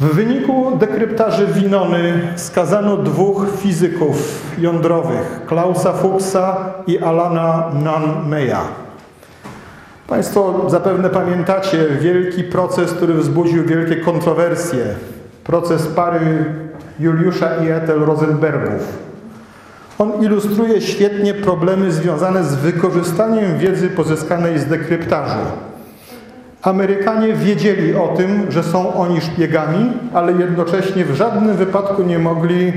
[0.00, 8.60] W wyniku dekryptaży Winony skazano dwóch fizyków jądrowych, Klausa Fuchsa i Alana Nunn-Meya.
[10.06, 14.84] Państwo zapewne pamiętacie wielki proces, który wzbudził wielkie kontrowersje.
[15.44, 16.44] Proces pary
[17.00, 18.98] Juliusza i Ethel Rosenbergów.
[19.98, 25.67] On ilustruje świetnie problemy związane z wykorzystaniem wiedzy pozyskanej z dekryptażu.
[26.62, 32.72] Amerykanie wiedzieli o tym, że są oni szpiegami, ale jednocześnie w żadnym wypadku nie mogli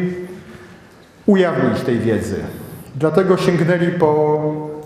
[1.26, 2.36] ujawnić tej wiedzy.
[2.96, 4.42] Dlatego sięgnęli po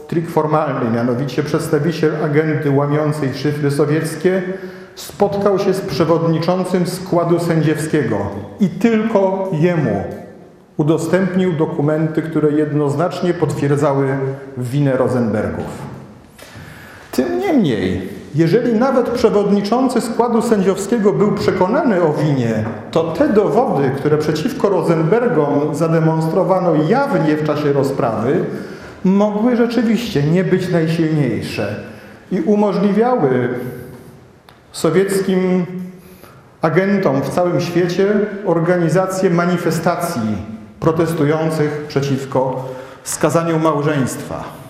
[0.08, 4.42] trik formalny, mianowicie przedstawiciel agenty łamiącej szyfry sowieckie
[4.96, 8.18] spotkał się z przewodniczącym składu sędziowskiego
[8.60, 10.04] i tylko jemu
[10.78, 14.08] udostępnił dokumenty, które jednoznacznie potwierdzały
[14.58, 15.66] winę Rosenbergów.
[17.12, 24.18] Tym niemniej, jeżeli nawet przewodniczący składu sędziowskiego był przekonany o winie, to te dowody, które
[24.18, 28.46] przeciwko Rosenbergom zademonstrowano jawnie w czasie rozprawy,
[29.04, 31.76] mogły rzeczywiście nie być najsilniejsze
[32.32, 33.50] i umożliwiały
[34.72, 35.66] sowieckim
[36.62, 38.08] agentom w całym świecie
[38.46, 40.38] organizację manifestacji
[40.80, 42.70] protestujących przeciwko
[43.04, 44.65] skazaniu małżeństwa.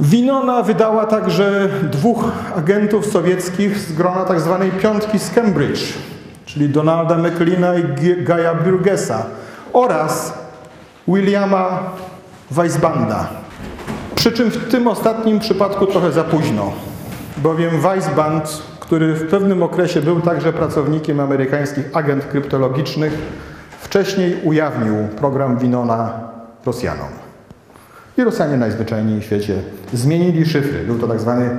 [0.00, 2.24] Winona wydała także dwóch
[2.56, 4.56] agentów sowieckich z grona tzw.
[4.58, 5.80] Tak piątki z Cambridge,
[6.46, 9.26] czyli Donalda McLeana i Gaja Burgessa
[9.72, 10.38] oraz
[11.08, 11.78] Williama
[12.50, 13.26] Weisbanda.
[14.14, 16.72] Przy czym w tym ostatnim przypadku trochę za późno,
[17.36, 23.12] bowiem Weisband który w pewnym okresie był także pracownikiem amerykańskich agent kryptologicznych,
[23.80, 26.20] wcześniej ujawnił program Winona
[26.66, 27.23] Rosjanom.
[28.18, 29.54] Rosjanie najzwyczajniej w świecie
[29.92, 30.84] zmienili szyfry.
[30.84, 31.50] Był to tak zwany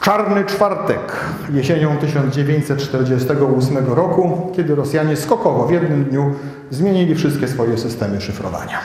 [0.00, 1.12] Czarny Czwartek
[1.52, 6.34] jesienią 1948 roku, kiedy Rosjanie skokowo w jednym dniu
[6.70, 8.78] zmienili wszystkie swoje systemy szyfrowania.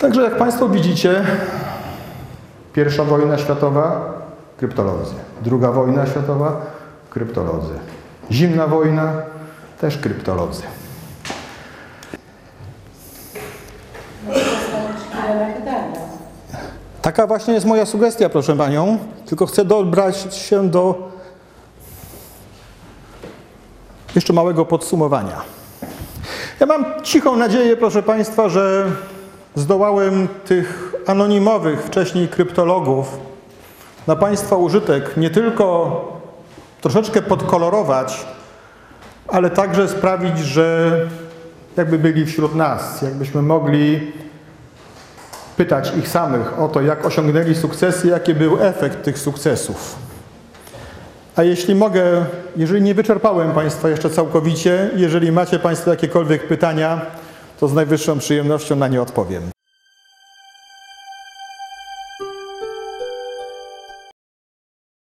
[0.00, 1.24] Także jak Państwo widzicie,
[2.72, 4.14] pierwsza wojna światowa
[4.56, 5.14] kryptolodzy,
[5.44, 6.60] druga wojna światowa
[7.10, 7.74] kryptolodzy,
[8.30, 9.12] zimna wojna
[9.80, 10.62] też kryptolodzy.
[14.26, 16.00] Może zostawić chwilę na pytania.
[17.18, 21.10] Taka właśnie jest moja sugestia, proszę Panią, tylko chcę dobrać się do
[24.14, 25.40] jeszcze małego podsumowania.
[26.60, 28.86] Ja mam cichą nadzieję, proszę Państwa, że
[29.54, 33.18] zdołałem tych anonimowych wcześniej kryptologów
[34.06, 36.02] na Państwa użytek nie tylko
[36.80, 38.26] troszeczkę podkolorować,
[39.28, 40.96] ale także sprawić, że
[41.76, 44.12] jakby byli wśród nas, jakbyśmy mogli
[45.58, 49.96] pytać ich samych o to, jak osiągnęli sukcesy, jaki był efekt tych sukcesów.
[51.36, 52.24] A jeśli mogę,
[52.56, 57.00] jeżeli nie wyczerpałem Państwa jeszcze całkowicie, jeżeli macie Państwo jakiekolwiek pytania,
[57.60, 59.57] to z najwyższą przyjemnością na nie odpowiem.